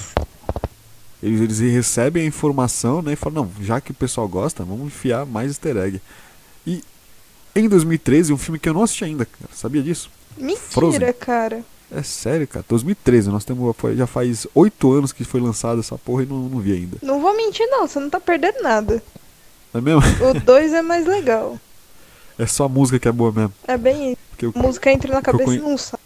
Eles, 1.22 1.40
eles 1.40 1.58
recebem 1.74 2.24
a 2.24 2.26
informação, 2.26 3.00
né? 3.00 3.12
E 3.12 3.16
falam, 3.16 3.44
não, 3.44 3.64
já 3.64 3.80
que 3.80 3.92
o 3.92 3.94
pessoal 3.94 4.26
gosta, 4.26 4.64
vamos 4.64 4.86
enfiar 4.86 5.24
mais 5.24 5.48
easter 5.48 5.76
egg. 5.76 6.00
E 6.66 6.82
em 7.54 7.68
2013, 7.68 8.32
um 8.32 8.38
filme 8.38 8.58
que 8.58 8.68
eu 8.68 8.74
não 8.74 8.82
assisti 8.82 9.04
ainda, 9.04 9.24
cara. 9.24 9.50
Sabia 9.54 9.82
disso? 9.82 10.10
Mentira, 10.36 10.58
Frozen. 10.70 11.12
cara. 11.20 11.64
É 11.94 12.02
sério, 12.02 12.48
cara. 12.48 12.64
2013, 12.68 13.28
nós 13.30 13.44
temos. 13.44 13.74
já 13.94 14.06
faz 14.06 14.46
oito 14.54 14.90
anos 14.92 15.12
que 15.12 15.24
foi 15.24 15.40
lançada 15.40 15.80
essa 15.80 15.96
porra 15.98 16.22
e 16.22 16.26
não, 16.26 16.48
não 16.48 16.58
vi 16.58 16.72
ainda. 16.72 16.96
Não 17.02 17.20
vou 17.20 17.36
mentir, 17.36 17.66
não, 17.68 17.86
você 17.86 18.00
não 18.00 18.08
tá 18.10 18.18
perdendo 18.18 18.62
nada. 18.62 19.02
É 19.74 19.80
mesmo? 19.80 20.00
O 20.28 20.40
2 20.40 20.72
é 20.72 20.82
mais 20.82 21.06
legal. 21.06 21.58
É 22.38 22.46
só 22.46 22.64
a 22.64 22.68
música 22.68 22.98
que 22.98 23.06
é 23.06 23.12
boa 23.12 23.30
mesmo. 23.30 23.52
É 23.68 23.76
bem 23.76 24.12
isso. 24.12 24.18
Porque 24.30 24.46
eu, 24.46 24.52
A 24.54 24.58
música 24.58 24.90
entra 24.90 25.12
na 25.12 25.20
cabeça 25.22 25.42
e 25.42 25.58
conhe- 25.58 25.60
não 25.70 25.76
sai. 25.78 26.00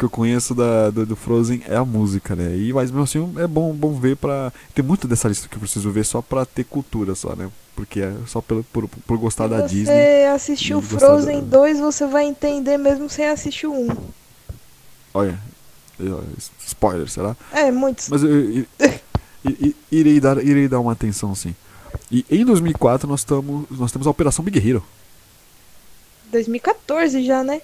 que 0.00 0.04
eu 0.06 0.10
conheço 0.10 0.54
da, 0.54 0.88
do, 0.90 1.04
do 1.04 1.14
Frozen 1.16 1.62
é 1.68 1.76
a 1.76 1.84
música, 1.84 2.34
né? 2.34 2.56
E, 2.56 2.72
mas 2.72 2.90
mesmo 2.90 3.02
assim 3.04 3.34
é 3.38 3.46
bom, 3.46 3.72
bom 3.74 3.92
ver 4.00 4.16
pra. 4.16 4.50
Tem 4.74 4.82
muito 4.84 5.06
dessa 5.06 5.28
lista 5.28 5.46
que 5.46 5.56
eu 5.56 5.60
preciso 5.60 5.90
ver 5.90 6.04
só 6.04 6.22
pra 6.22 6.46
ter 6.46 6.64
cultura 6.64 7.14
só, 7.14 7.36
né? 7.36 7.50
Porque 7.76 8.00
é 8.00 8.12
só 8.26 8.40
pelo, 8.40 8.64
por, 8.64 8.88
por 8.88 9.18
gostar 9.18 9.46
da 9.46 9.68
Se 9.68 9.74
Disney. 9.74 9.94
você 9.94 10.26
assistiu 10.34 10.80
gostar 10.80 10.98
Frozen 11.00 11.40
da- 11.44 11.58
2, 11.58 11.78
você 11.80 12.06
vai 12.06 12.24
entender 12.24 12.78
mesmo 12.78 13.08
sem 13.10 13.26
assistir 13.28 13.66
o 13.66 13.74
1. 13.74 13.88
Olha, 15.12 15.38
eu- 15.98 16.24
spoiler, 16.66 17.08
será? 17.10 17.36
É, 17.52 17.70
muitos. 17.70 18.08
Mas 18.08 18.22
eu, 18.22 18.30
eu- 18.30 18.66
i- 19.44 19.76
irei, 19.92 20.18
dar, 20.20 20.42
irei 20.42 20.66
dar 20.68 20.80
uma 20.80 20.92
atenção 20.92 21.34
sim. 21.34 21.54
E 22.10 22.24
em 22.30 22.44
2004 22.44 23.06
nós, 23.08 23.22
tamo, 23.24 23.66
nós 23.70 23.92
temos 23.92 24.06
a 24.06 24.10
Operação 24.10 24.44
Big 24.44 24.58
Hero. 24.66 24.82
2014 26.30 27.22
já, 27.24 27.42
né? 27.42 27.60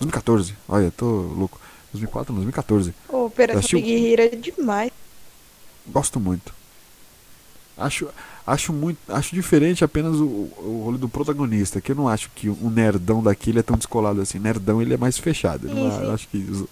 2014, 0.00 0.54
olha, 0.68 0.90
tô 0.90 1.06
louco. 1.06 1.60
2004, 1.92 2.32
não, 2.32 2.42
2014. 2.42 2.94
Ô, 3.08 3.24
Operação 3.26 3.58
assistiu? 3.58 3.80
Big 3.80 4.12
Hero 4.12 4.22
é 4.22 4.28
demais. 4.28 4.90
Gosto 5.86 6.20
muito. 6.20 6.52
Acho, 7.76 8.08
acho 8.46 8.72
muito, 8.72 8.98
acho 9.08 9.34
diferente 9.34 9.84
apenas 9.84 10.16
o, 10.16 10.24
o 10.24 10.82
rolê 10.84 10.98
do 10.98 11.08
protagonista, 11.08 11.80
que 11.80 11.92
eu 11.92 11.96
não 11.96 12.08
acho 12.08 12.28
que 12.34 12.48
o 12.48 12.70
nerdão 12.70 13.22
daquele 13.22 13.60
é 13.60 13.62
tão 13.62 13.76
descolado 13.76 14.20
assim. 14.20 14.38
Nerdão 14.38 14.82
ele 14.82 14.94
é 14.94 14.96
mais 14.96 15.16
fechado. 15.16 15.68
Eu 15.68 15.74
não, 15.74 15.90
Sim, 15.90 15.96
sim. 15.96 16.04
eu 16.04 16.12
acho 16.12 16.28
que 16.28 16.36
os, 16.38 16.64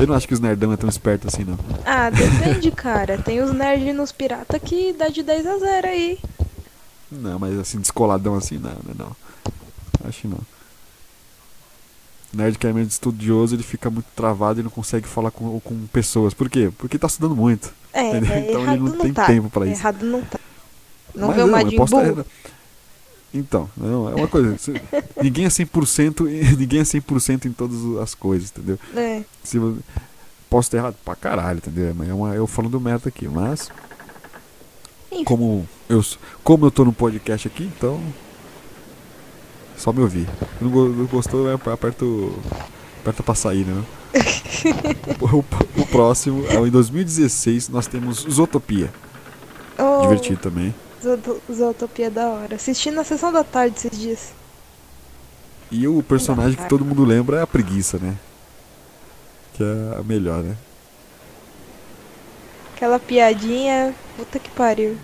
eu 0.00 0.06
não 0.06 0.14
acho 0.14 0.28
que 0.28 0.34
os 0.34 0.40
nerdão 0.40 0.72
é 0.72 0.76
tão 0.76 0.88
esperto 0.88 1.26
assim 1.26 1.42
não. 1.44 1.58
Ah, 1.84 2.10
depende, 2.10 2.70
cara. 2.76 3.16
Tem 3.18 3.40
os 3.40 3.52
nerds 3.52 3.96
nos 3.96 4.12
pirata 4.12 4.60
que 4.60 4.92
dá 4.92 5.08
de 5.08 5.22
10 5.22 5.46
a 5.46 5.58
0 5.58 5.86
aí. 5.88 6.18
Não, 7.10 7.38
mas 7.38 7.58
assim 7.58 7.80
descoladão 7.80 8.34
assim 8.34 8.58
não, 8.58 8.76
não, 8.86 9.06
não. 9.06 9.16
Acho 10.06 10.28
não. 10.28 10.38
Nerd 12.32 12.58
que 12.58 12.66
é 12.66 12.72
meio 12.72 12.86
estudioso, 12.86 13.54
ele 13.54 13.62
fica 13.62 13.90
muito 13.90 14.06
travado 14.16 14.60
e 14.60 14.62
não 14.62 14.70
consegue 14.70 15.06
falar 15.06 15.30
com, 15.30 15.60
com 15.60 15.86
pessoas. 15.88 16.32
Por 16.32 16.48
quê? 16.48 16.70
Porque 16.78 16.98
tá 16.98 17.06
estudando 17.06 17.36
muito. 17.36 17.72
É, 17.92 18.10
é 18.10 18.16
Então 18.16 18.62
ele 18.62 18.78
não 18.78 18.88
não, 18.88 18.98
tem 18.98 19.12
tá. 19.12 19.26
tempo 19.26 19.50
pra 19.50 19.66
isso. 19.66 19.80
Errado 19.80 20.04
não 20.04 20.22
tá. 20.22 20.40
Não 21.14 21.28
Mas 21.28 21.36
vê 21.36 21.42
o 21.42 21.48
Majin 21.48 21.76
posso 21.76 21.94
Então, 23.34 23.68
não, 23.76 24.08
é 24.08 24.14
uma 24.14 24.28
coisa. 24.28 24.56
ninguém 25.22 25.44
é 25.44 25.48
100% 25.48 26.26
e 26.26 26.56
ninguém 26.56 26.80
é 26.80 26.84
100% 26.84 27.44
em 27.44 27.52
todas 27.52 27.78
as 28.00 28.14
coisas, 28.14 28.50
entendeu? 28.50 28.78
É. 28.96 29.22
Se 29.44 29.58
posso 30.48 30.70
ter 30.70 30.78
errado 30.78 30.96
pra 31.04 31.14
caralho, 31.14 31.58
entendeu? 31.58 31.94
É 32.08 32.14
uma, 32.14 32.34
eu 32.34 32.46
falando 32.46 32.80
merda 32.80 33.08
aqui, 33.08 33.28
mas 33.28 33.70
como 35.24 35.68
eu 35.88 36.02
como 36.42 36.66
eu 36.66 36.70
tô 36.70 36.84
no 36.84 36.92
podcast 36.92 37.46
aqui, 37.46 37.64
então 37.64 38.00
só 39.82 39.92
me 39.92 40.00
ouvir. 40.00 40.28
Não 40.60 40.70
não 40.70 41.06
gostou, 41.06 41.50
é, 41.50 41.54
aperta 41.54 42.04
o- 42.04 42.38
aperta 43.00 43.20
pra 43.22 43.34
sair, 43.34 43.64
né? 43.66 43.84
o, 45.20 45.38
o, 45.80 45.86
próximo, 45.86 46.44
é 46.46 46.54
em 46.56 46.70
2016, 46.70 47.68
nós 47.68 47.88
temos 47.88 48.18
Zootopia. 48.30 48.92
Oh, 49.76 50.02
Divertido 50.02 50.38
também. 50.40 50.72
Zootopia 51.52 52.06
é 52.06 52.10
da 52.10 52.28
hora. 52.28 52.54
Assisti 52.54 52.92
na 52.92 53.02
sessão 53.02 53.32
da 53.32 53.42
tarde 53.42 53.76
esses 53.76 53.98
dias. 53.98 54.32
E 55.68 55.88
o 55.88 56.00
personagem 56.02 56.56
que 56.56 56.68
todo 56.68 56.84
mundo 56.84 57.04
lembra 57.04 57.38
é 57.38 57.42
a 57.42 57.46
preguiça, 57.46 57.98
né? 57.98 58.14
Que 59.54 59.64
é 59.64 59.98
a 59.98 60.02
melhor, 60.04 60.44
né? 60.44 60.56
Aquela 62.82 62.98
piadinha. 62.98 63.94
Puta 64.16 64.40
que 64.40 64.50
pariu. 64.50 64.96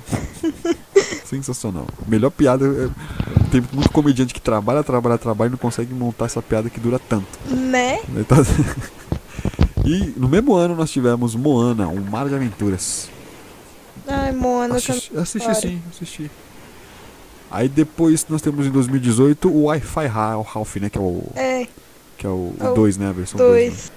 Sensacional. 1.24 1.86
Melhor 2.08 2.30
piada. 2.30 2.66
É, 2.66 3.50
tem 3.52 3.62
muito 3.72 3.88
comediante 3.92 4.34
que 4.34 4.40
trabalha, 4.40 4.82
trabalha, 4.82 5.16
trabalha 5.16 5.46
e 5.46 5.52
não 5.52 5.58
consegue 5.58 5.94
montar 5.94 6.24
essa 6.24 6.42
piada 6.42 6.68
que 6.68 6.80
dura 6.80 6.98
tanto. 6.98 7.38
Né? 7.46 8.00
Tá 8.26 8.38
e 9.86 10.12
no 10.16 10.28
mesmo 10.28 10.56
ano 10.56 10.74
nós 10.74 10.90
tivemos 10.90 11.36
Moana, 11.36 11.86
um 11.86 12.00
mar 12.00 12.28
de 12.28 12.34
aventuras. 12.34 13.08
Ai, 14.08 14.32
Moana 14.32 14.74
Assisti, 14.74 15.16
assisti 15.16 15.54
sim, 15.54 15.82
assisti. 15.88 16.30
Aí 17.48 17.68
depois 17.68 18.26
nós 18.28 18.42
temos 18.42 18.66
em 18.66 18.70
2018 18.72 19.48
o 19.48 19.66
Wi-Fi 19.66 20.06
Ralph, 20.08 20.76
né? 20.78 20.90
Que 20.90 20.98
é 20.98 21.00
o. 21.00 21.22
É. 21.36 21.68
Que 22.16 22.26
é 22.26 22.28
o 22.28 22.52
2, 22.74 22.96
é 22.96 23.00
né? 23.00 23.08
A 23.10 23.12
versão 23.12 23.38
2. 23.38 23.92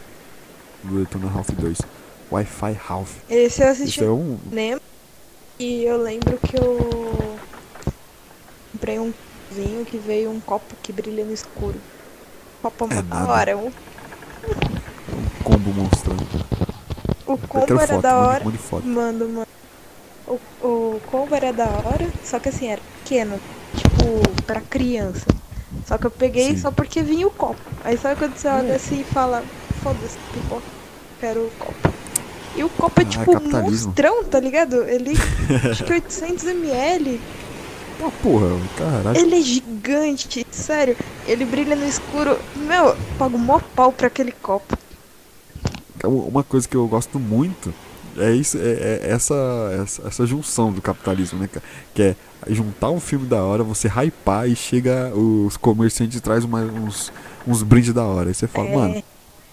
Do 0.84 1.00
Detona 1.00 1.28
Ralph 1.32 1.50
2. 1.50 1.80
Wi-Fi 2.32 2.72
Ralph. 2.74 3.12
Esse 3.30 3.62
eu 3.62 3.68
assisti. 3.68 4.00
Esse 4.00 4.08
é 4.08 4.12
um... 4.12 4.38
Lembro. 4.52 4.82
E 5.60 5.84
eu 5.84 5.98
lembro 5.98 6.40
que 6.40 6.58
eu 6.58 7.38
comprei 8.72 9.00
um 9.00 9.14
vinho 9.52 9.86
que 9.86 9.98
veio 9.98 10.32
um 10.32 10.40
copo 10.40 10.76
que 10.82 10.92
brilha 10.92 11.26
no 11.26 11.34
escuro. 11.34 11.80
Copo 12.62 12.88
é 12.90 13.02
da 13.02 13.28
hora. 13.28 13.58
Um... 13.58 13.68
um 13.68 15.44
combo 15.44 15.74
monstrão. 15.74 16.18
O 17.28 17.38
combo 17.38 17.80
era 17.80 17.88
foto, 17.88 18.02
da 18.02 18.18
hora. 18.18 18.44
Manda, 18.84 19.26
manda. 19.26 19.48
O, 20.28 20.40
o 20.62 21.02
combo 21.12 21.36
era 21.36 21.52
da 21.52 21.66
hora, 21.66 22.10
só 22.24 22.40
que 22.40 22.50
assim, 22.50 22.68
era 22.68 22.82
pequeno. 23.04 23.40
Tipo, 23.76 24.44
pra 24.46 24.62
criança. 24.62 25.28
Só 25.86 25.98
que 25.98 26.08
eu 26.08 26.12
peguei 26.12 26.56
Sim. 26.56 26.58
só 26.58 26.72
porque 26.72 27.02
vinha 27.02 27.28
o 27.28 27.32
copo. 27.32 27.62
Aí 27.84 27.98
sabe 27.98 28.18
quando 28.18 28.36
você 28.36 28.48
olha 28.48 28.74
é. 28.74 28.76
assim 28.76 29.02
e 29.02 29.04
fala, 29.04 29.44
foda-se, 29.84 30.18
pipoca, 30.34 30.64
quero 31.20 31.42
o 31.42 31.52
copo. 31.60 32.01
E 32.56 32.64
o 32.64 32.70
copo 32.70 33.00
é 33.02 33.04
ah, 33.04 33.08
tipo 33.08 33.38
um 33.38 33.50
monstrão, 33.50 34.24
tá 34.26 34.40
ligado? 34.40 34.84
Ele. 34.84 35.14
acho 35.72 35.84
que 35.84 35.94
800ml. 35.94 37.20
Ah, 38.04 38.12
porra, 38.22 38.48
caralho. 38.78 39.18
Ele 39.18 39.36
é 39.36 39.42
gigante, 39.42 40.46
sério. 40.52 40.98
Ele 41.28 41.46
brilha 41.46 41.76
no 41.76 41.88
escuro. 41.88 42.38
Meu, 42.56 42.96
pago 43.18 43.38
mó 43.38 43.60
pau 43.76 43.92
pra 43.92 44.08
aquele 44.08 44.32
copo. 44.32 44.78
Uma 46.04 46.44
coisa 46.44 46.68
que 46.68 46.76
eu 46.76 46.88
gosto 46.88 47.20
muito 47.20 47.72
é, 48.18 48.32
isso, 48.32 48.58
é, 48.58 48.62
é 48.62 49.12
essa, 49.12 49.36
essa, 49.82 50.08
essa, 50.08 50.26
junção 50.26 50.72
do 50.72 50.82
capitalismo, 50.82 51.40
né, 51.40 51.50
Que 51.94 52.02
é 52.02 52.16
juntar 52.50 52.90
um 52.90 53.00
filme 53.00 53.28
da 53.28 53.42
hora, 53.44 53.64
você 53.64 53.88
hypar 53.88 54.50
e 54.50 54.56
chega 54.56 55.12
os 55.16 55.56
comerciantes 55.58 56.20
traz 56.20 56.44
uma, 56.44 56.60
uns, 56.60 57.12
uns 57.48 57.64
brindes 57.64 57.94
da 57.94 58.04
hora. 58.04 58.30
Aí 58.30 58.34
você 58.34 58.48
fala, 58.48 58.68
é. 58.68 58.76
mano, 58.76 59.04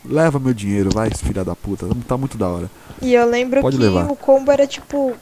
leva 0.05 0.39
meu 0.39 0.55
dinheiro, 0.55 0.91
vai, 0.93 1.11
filha 1.11 1.45
da 1.45 1.55
puta, 1.55 1.87
tá 2.07 2.17
muito 2.17 2.39
da 2.39 2.49
hora. 2.49 2.71
E 3.01 3.15
eu 3.15 3.29
lembro 3.29 3.61
Pode 3.61 3.77
que 3.77 3.83
levar. 3.83 4.11
o 4.11 4.17
combo 4.17 4.51
era 4.51 4.67
tipo 4.67 5.15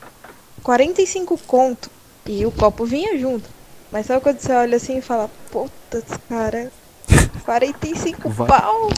45 0.62 1.38
conto 1.46 1.90
e 2.26 2.44
o 2.44 2.50
copo 2.50 2.84
vinha 2.84 3.18
junto. 3.18 3.48
Mas 3.90 4.06
sabe 4.06 4.20
quando 4.20 4.38
você 4.40 4.52
olha 4.52 4.76
assim 4.76 4.98
e 4.98 5.02
fala, 5.02 5.30
puta, 5.50 6.02
cara, 6.28 6.70
45 7.44 8.28
vai, 8.30 8.48
pau. 8.48 8.90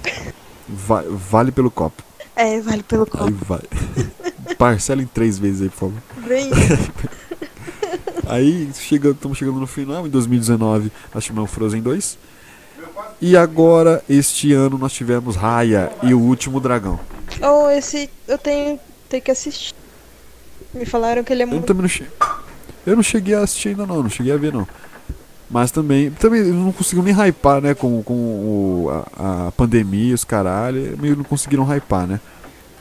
Vai, 0.68 1.04
vale 1.08 1.52
pelo 1.52 1.70
copo. 1.70 2.02
É, 2.34 2.60
vale 2.60 2.82
pelo 2.82 3.06
copo. 3.06 3.24
Aí 3.24 3.32
vai. 3.32 3.60
Parcela 4.56 5.02
em 5.02 5.06
três 5.06 5.38
vezes 5.38 5.62
aí, 5.62 5.68
por 5.68 5.76
favor. 5.76 6.02
Bem. 6.26 6.50
aí 8.26 8.70
chega, 8.74 9.10
estamos 9.10 9.36
chegando 9.36 9.60
no 9.60 9.66
final, 9.66 10.06
em 10.06 10.10
2019 10.10 10.90
nós 11.14 11.24
tivemos 11.24 11.50
Frozen 11.50 11.82
2. 11.82 12.18
E 13.20 13.36
agora, 13.36 14.02
este 14.08 14.52
ano, 14.52 14.78
nós 14.78 14.92
tivemos 14.92 15.34
Raya 15.34 15.90
e 16.02 16.14
o 16.14 16.20
Último 16.20 16.60
Dragão. 16.60 17.00
Oh, 17.42 17.68
esse 17.68 18.08
eu 18.28 18.38
tenho, 18.38 18.78
tenho 19.08 19.22
que 19.22 19.30
assistir. 19.30 19.74
Me 20.72 20.86
falaram 20.86 21.24
que 21.24 21.32
ele 21.32 21.42
é 21.42 21.44
eu 21.44 21.48
muito. 21.48 21.66
Também 21.66 21.82
não 21.82 21.88
che... 21.88 22.06
Eu 22.86 22.96
não 22.96 23.02
cheguei 23.02 23.34
a 23.34 23.40
assistir 23.40 23.70
ainda, 23.70 23.86
não, 23.86 24.02
não 24.02 24.10
cheguei 24.10 24.32
a 24.32 24.36
ver, 24.36 24.52
não. 24.52 24.66
Mas 25.50 25.70
também, 25.70 26.10
também 26.10 26.42
não 26.44 26.72
conseguiu 26.72 27.02
nem 27.02 27.14
hypar, 27.14 27.60
né? 27.60 27.74
Com, 27.74 28.02
com 28.02 28.14
o, 28.14 29.04
a, 29.16 29.48
a 29.48 29.52
pandemia, 29.52 30.14
os 30.14 30.24
caralho, 30.24 30.96
meio 30.98 31.16
não 31.16 31.24
conseguiram 31.24 31.64
hypar, 31.64 32.06
né? 32.06 32.20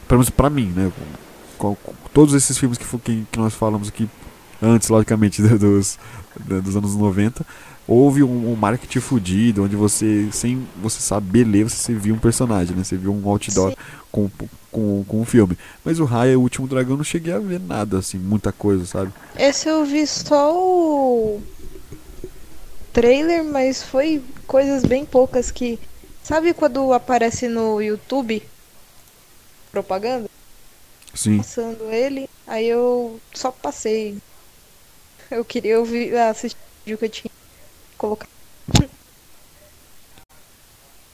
Pelo 0.08 0.19
menos 0.19 0.30
pra 0.30 0.50
mim, 0.50 0.71
né? 0.76 0.91
Com, 1.58 1.76
com, 1.76 1.93
todos 2.13 2.34
esses 2.34 2.58
filmes 2.58 2.78
que, 2.78 2.86
que, 3.00 3.26
que, 3.32 3.39
nós 3.39 3.54
falamos 3.54 3.88
aqui 3.88 4.10
antes, 4.62 4.89
logicamente, 4.89 5.41
dos, 5.58 5.97
dos 6.36 6.76
anos 6.76 6.95
90, 6.95 7.45
houve 7.88 8.21
um, 8.21 8.52
um 8.52 8.56
marketing 8.56 9.00
fudido, 9.00 9.63
onde 9.63 9.76
você, 9.76 10.28
sem 10.32 10.67
você 10.76 11.00
saber 11.00 11.45
ler, 11.45 11.63
você 11.63 11.93
viu 11.93 12.13
um 12.13 12.19
personagem, 12.19 12.76
né? 12.76 12.84
Você 12.84 12.97
viu 12.97 13.13
um 13.13 13.28
outdoor 13.30 13.73
com, 14.12 14.30
com, 14.69 15.06
com 15.06 15.21
um 15.21 15.26
filme. 15.26 15.58
Mas 15.86 16.00
o 16.00 16.06
Raya, 16.06 16.38
o 16.38 16.41
Último 16.41 16.67
Dragão, 16.67 16.97
não 16.97 17.04
cheguei 17.04 17.34
a 17.34 17.39
ver 17.39 17.60
nada, 17.60 18.00
assim, 18.00 18.17
muita 18.17 18.52
coisa, 18.52 18.86
sabe? 18.86 19.13
Esse 19.38 19.69
eu 19.69 19.86
vi 19.86 20.06
só 20.06 20.54
o 20.54 21.41
trailer, 22.91 23.43
mas 23.45 23.82
foi 23.82 24.21
coisas 24.45 24.84
bem 24.84 25.06
poucas 25.06 25.50
que. 25.50 25.80
Sabe 26.21 26.54
quando 26.54 26.91
aparece 26.91 27.47
no 27.47 27.82
YouTube 27.82 28.43
propaganda? 29.71 30.30
Sim. 31.13 31.38
Passando 31.38 31.89
ele, 31.89 32.30
aí 32.45 32.67
eu 32.67 33.17
só 33.34 33.50
passei. 33.50 34.17
Eu 35.32 35.45
queria 35.45 35.80
ouvir, 35.80 36.15
assistir 36.17 36.58
o 36.93 36.97
que 36.97 37.06
eu 37.06 37.10
tinha 37.10 37.37
colocado. 37.97 38.29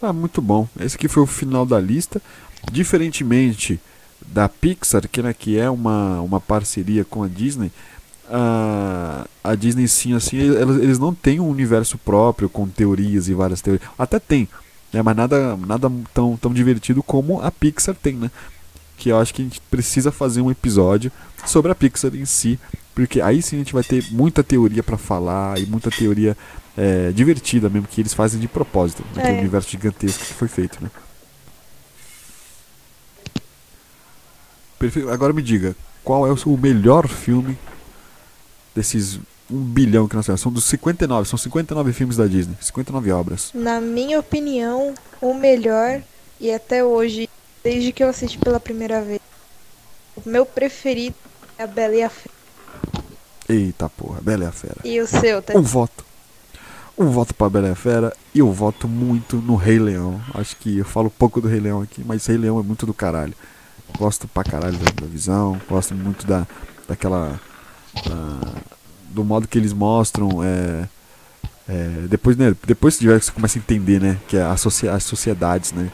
Ah, 0.06 0.12
muito 0.12 0.42
bom. 0.42 0.68
Esse 0.82 0.98
aqui 0.98 1.08
foi 1.08 1.24
o 1.24 1.26
final 1.26 1.66
da 1.66 1.80
lista. 1.80 2.22
Diferentemente 2.70 3.80
da 4.28 4.50
Pixar, 4.50 5.08
que, 5.08 5.22
né, 5.22 5.34
que 5.34 5.58
é 5.58 5.70
uma, 5.70 6.20
uma 6.20 6.42
parceria 6.42 7.06
com 7.06 7.24
a 7.24 7.28
Disney, 7.30 7.72
a, 8.30 9.28
a 9.44 9.56
Disney 9.56 9.88
sim, 9.88 10.14
assim, 10.14 10.38
eles, 10.38 10.78
eles 10.78 11.00
não 11.00 11.14
têm 11.14 11.40
um 11.40 11.50
universo 11.50 11.98
próprio 11.98 12.50
com 12.50 12.68
teorias 12.68 13.28
e 13.28 13.34
várias 13.34 13.62
teorias. 13.62 13.88
Até 13.98 14.20
tem, 14.20 14.48
né, 14.92 15.02
mas 15.02 15.16
nada, 15.16 15.58
nada 15.58 15.92
tão, 16.14 16.38
tão 16.38 16.54
divertido 16.54 17.04
como 17.04 17.42
a 17.42 17.52
Pixar 17.52 17.96
tem, 17.96 18.16
né? 18.16 18.32
Que 18.98 19.10
eu 19.10 19.18
acho 19.18 19.34
que 19.34 19.42
a 19.42 19.46
gente 19.46 19.62
precisa 19.70 20.12
fazer 20.12 20.42
um 20.42 20.52
episódio 20.52 21.12
sobre 21.46 21.72
a 21.72 21.76
Pixar 21.76 22.16
em 22.16 22.26
si, 22.26 22.60
porque 22.96 23.20
aí 23.20 23.42
sim 23.42 23.58
a 23.58 23.60
gente 23.60 23.74
vai 23.74 23.84
ter 23.84 24.06
muita 24.12 24.44
teoria 24.44 24.84
para 24.84 24.98
falar 24.98 25.60
e 25.60 25.66
muita 25.66 25.90
teoria 25.90 26.38
é, 26.78 27.12
divertida 27.12 27.70
mesmo, 27.70 27.88
que 27.88 28.02
eles 28.02 28.14
fazem 28.14 28.40
de 28.40 28.48
propósito, 28.48 29.04
naquele 29.16 29.38
é. 29.38 29.42
universo 29.42 29.70
gigantesco 29.70 30.26
que 30.26 30.34
foi 30.34 30.48
feito, 30.48 30.82
né? 30.82 30.90
Perfeito. 34.80 35.10
Agora 35.10 35.32
me 35.32 35.42
diga, 35.42 35.76
qual 36.04 36.28
é 36.28 36.32
o 36.32 36.58
melhor 36.58 37.08
filme 37.08 37.58
desses 38.76 39.20
um 39.50 39.62
bilhão 39.62 40.08
que 40.08 40.16
nós 40.16 40.26
temos. 40.26 40.42
São 40.42 40.52
dos 40.52 40.66
59, 40.66 41.30
são 41.30 41.38
59 41.38 41.94
filmes 41.94 42.18
da 42.18 42.26
Disney, 42.26 42.56
59 42.60 43.12
obras. 43.12 43.52
Na 43.54 43.80
minha 43.80 44.20
opinião, 44.20 44.94
o 45.22 45.34
melhor, 45.34 46.02
e 46.40 46.52
até 46.52 46.84
hoje, 46.84 47.30
desde 47.64 47.92
que 47.92 48.04
eu 48.04 48.10
assisti 48.10 48.38
pela 48.38 48.60
primeira 48.60 49.02
vez, 49.02 49.22
o 50.16 50.28
meu 50.28 50.46
preferido 50.46 51.16
é 51.58 51.64
a 51.64 51.68
Bela 51.68 51.96
e 51.96 52.04
a 52.04 52.10
Fera. 52.10 52.34
Eita 53.48 53.90
porra, 53.90 54.22
Bela 54.22 54.46
e 54.46 54.48
a 54.48 54.52
Fera. 54.52 54.78
E 54.84 55.00
o 55.00 55.08
seu, 55.08 55.42
tá? 55.42 55.58
Um 55.58 55.62
voto. 55.62 56.06
Um 56.98 57.10
voto 57.10 57.34
pra 57.34 57.50
Bela 57.50 57.70
e 57.70 57.76
Fera 57.76 58.16
e 58.36 58.40
eu 58.40 58.52
voto 58.52 58.88
muito 58.88 59.38
no 59.38 59.56
Rei 59.56 59.80
Leão. 59.80 60.22
Acho 60.34 60.56
que 60.58 60.78
eu 60.78 60.86
falo 60.86 61.10
pouco 61.10 61.42
do 61.42 61.48
Rei 61.48 61.60
Leão 61.60 61.82
aqui, 61.82 62.04
mas 62.06 62.26
Rei 62.28 62.38
Leão 62.38 62.60
é 62.60 62.64
muito 62.64 62.86
do 62.86 62.94
caralho. 62.94 63.34
Gosto 63.98 64.28
pra 64.28 64.44
caralho 64.44 64.78
da, 64.78 65.02
da 65.02 65.08
visão, 65.08 65.60
gosto 65.68 65.96
muito 65.96 66.26
da, 66.28 66.46
daquela 66.88 67.40
do 69.10 69.24
modo 69.24 69.48
que 69.48 69.58
eles 69.58 69.74
mostram. 69.74 70.44
É, 70.44 70.88
é, 71.68 72.08
depois, 72.10 72.38
né, 72.38 72.56
depois 72.66 72.96
você 72.96 73.32
começa 73.32 73.58
a 73.58 73.62
entender 73.62 74.00
né, 74.00 74.20
que 74.28 74.38
é 74.38 74.42
a 74.42 74.52
as 74.52 75.04
sociedades, 75.04 75.72
né, 75.72 75.90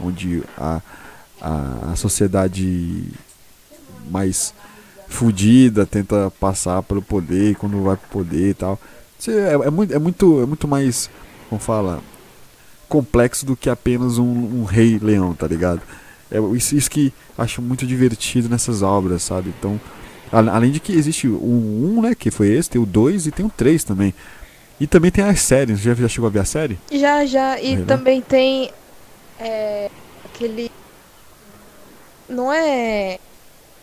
onde 0.00 0.42
a, 0.56 0.80
a, 1.40 1.92
a 1.92 1.96
sociedade 1.96 3.04
mais 4.10 4.54
fudida 5.08 5.84
tenta 5.84 6.30
passar 6.38 6.82
pelo 6.82 7.02
poder, 7.02 7.56
quando 7.56 7.82
vai 7.82 7.96
pro 7.96 8.08
poder 8.08 8.50
e 8.50 8.54
tal. 8.54 8.78
Isso 9.18 9.30
é, 9.30 9.52
é, 9.52 9.70
muito, 9.70 9.94
é, 9.94 9.98
muito, 9.98 10.42
é 10.42 10.46
muito 10.46 10.68
mais, 10.68 11.10
como 11.48 11.60
fala, 11.60 12.00
complexo 12.88 13.44
do 13.44 13.56
que 13.56 13.68
apenas 13.68 14.18
um, 14.18 14.60
um 14.60 14.64
rei 14.64 14.98
leão, 14.98 15.34
tá 15.34 15.46
ligado? 15.46 15.82
É 16.30 16.38
isso, 16.54 16.76
isso 16.76 16.90
que 16.90 17.12
acho 17.36 17.60
muito 17.62 17.86
divertido 17.86 18.48
nessas 18.48 18.82
obras, 18.82 19.22
sabe? 19.22 19.52
Então, 19.58 19.80
Além 20.30 20.70
de 20.70 20.78
que 20.78 20.92
existe 20.92 21.26
o 21.26 21.94
1, 21.96 22.02
né, 22.02 22.14
que 22.14 22.30
foi 22.30 22.48
esse, 22.48 22.68
tem 22.68 22.80
o 22.80 22.84
2 22.84 23.28
e 23.28 23.30
tem 23.30 23.46
o 23.46 23.48
3 23.48 23.82
também. 23.82 24.12
E 24.78 24.86
também 24.86 25.10
tem 25.10 25.24
as 25.24 25.40
séries, 25.40 25.80
já, 25.80 25.94
já 25.94 26.06
chegou 26.06 26.28
a 26.28 26.30
ver 26.30 26.40
a 26.40 26.44
série? 26.44 26.78
Já, 26.92 27.24
já. 27.24 27.58
E 27.58 27.82
também 27.84 28.20
tem 28.20 28.70
é, 29.40 29.90
aquele 30.24 30.70
não 32.28 32.52
é. 32.52 33.18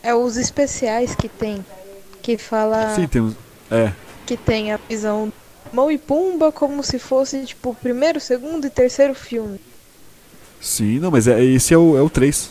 É 0.04 0.14
os 0.14 0.38
especiais 0.38 1.16
que 1.16 1.28
tem. 1.28 1.66
Que 2.22 2.38
fala. 2.38 2.94
Sim, 2.96 3.08
tem 3.08 3.22
uns. 3.22 3.36
É. 3.72 3.92
Que 4.26 4.36
tem 4.38 4.72
a 4.72 4.80
visão 4.90 5.32
Mão 5.72 5.92
e 5.92 5.98
Pumba 5.98 6.52
como 6.52 6.82
se 6.84 6.98
fosse, 7.00 7.46
tipo, 7.46 7.72
o 7.72 7.76
primeiro, 7.76 8.20
segundo 8.20 8.66
e 8.66 8.70
terceiro 8.70 9.14
filme. 9.14 9.60
Sim, 10.62 11.00
não, 11.00 11.12
mas 11.12 11.28
é, 11.28 11.44
esse 11.44 11.74
é 11.74 11.78
o, 11.78 11.98
é 11.98 12.02
o 12.02 12.10
3. 12.10 12.50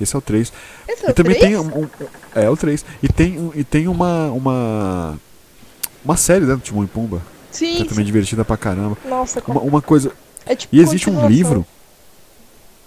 Esse 0.00 0.14
é 0.14 0.18
o 0.18 0.22
3. 0.22 0.52
Esse 0.88 1.04
é 1.06 1.08
e 1.08 1.10
o 1.10 1.14
também 1.14 1.36
3? 1.38 1.46
tem 1.52 1.56
um, 1.58 1.82
um- 1.84 1.88
é 2.34 2.50
o 2.50 2.56
3. 2.56 2.84
E 3.02 3.08
tem 3.08 3.38
um- 3.40 3.50
e 3.54 3.64
tem 3.64 3.88
uma 3.88 4.30
uma 4.30 5.18
uma 6.04 6.16
série 6.16 6.44
né, 6.44 6.54
do 6.54 6.60
Timão 6.60 6.84
e 6.84 6.86
Pumba, 6.86 7.20
que 7.50 7.56
Sim, 7.58 7.80
é 7.82 7.84
também 7.84 8.04
divertida 8.04 8.44
pra 8.44 8.56
caramba. 8.56 8.96
sim. 9.02 9.08
Nossa, 9.08 9.42
Uma, 9.46 9.60
uma 9.60 9.82
coisa, 9.82 10.12
é 10.44 10.54
tipo 10.54 10.74
e 10.76 10.80
existe 10.80 11.08
um 11.10 11.26
livro 11.26 11.66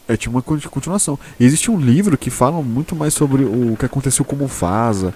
é 0.08 0.16
tipo 0.16 0.36
uma 0.36 0.42
conti- 0.42 0.70
continuação. 0.70 1.20
E 1.40 1.46
existe 1.46 1.70
um 1.70 1.80
livro 1.80 2.18
que 2.18 2.30
fala 2.30 2.62
muito 2.62 2.96
mais 2.96 3.14
sobre 3.14 3.44
o 3.44 3.76
que 3.78 3.86
aconteceu 3.86 4.24
com 4.24 4.36
o 4.36 4.40
Mufasa, 4.40 5.14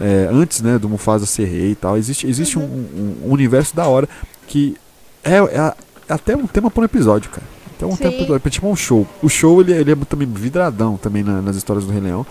é, 0.00 0.28
antes, 0.32 0.60
né, 0.60 0.78
do 0.78 0.88
Mufasa 0.88 1.26
ser 1.26 1.44
rei 1.46 1.70
e 1.72 1.74
tal. 1.74 1.96
Existe 1.96 2.26
existe 2.26 2.58
um, 2.58 2.62
um- 2.62 3.16
um 3.26 3.30
universo 3.32 3.74
da 3.76 3.86
hora 3.86 4.08
que 4.46 4.76
é, 5.22 5.36
é 5.38 5.74
é 6.08 6.12
até 6.12 6.36
um 6.36 6.46
tema 6.46 6.70
para 6.70 6.82
um 6.82 6.84
episódio, 6.84 7.30
cara. 7.30 7.46
Até 7.76 7.86
um 7.86 7.96
Sim. 7.96 8.04
tempo 8.10 8.34
é 8.46 8.50
tipo 8.50 8.68
um 8.68 8.76
show. 8.76 9.06
O 9.22 9.28
show 9.28 9.60
ele, 9.60 9.72
ele 9.72 9.92
é 9.92 9.96
também 9.96 10.28
vidradão 10.28 10.96
também 10.96 11.22
na- 11.24 11.40
nas 11.42 11.56
histórias 11.56 11.84
do 11.86 11.90
Rei 11.92 12.00
Leão. 12.02 12.26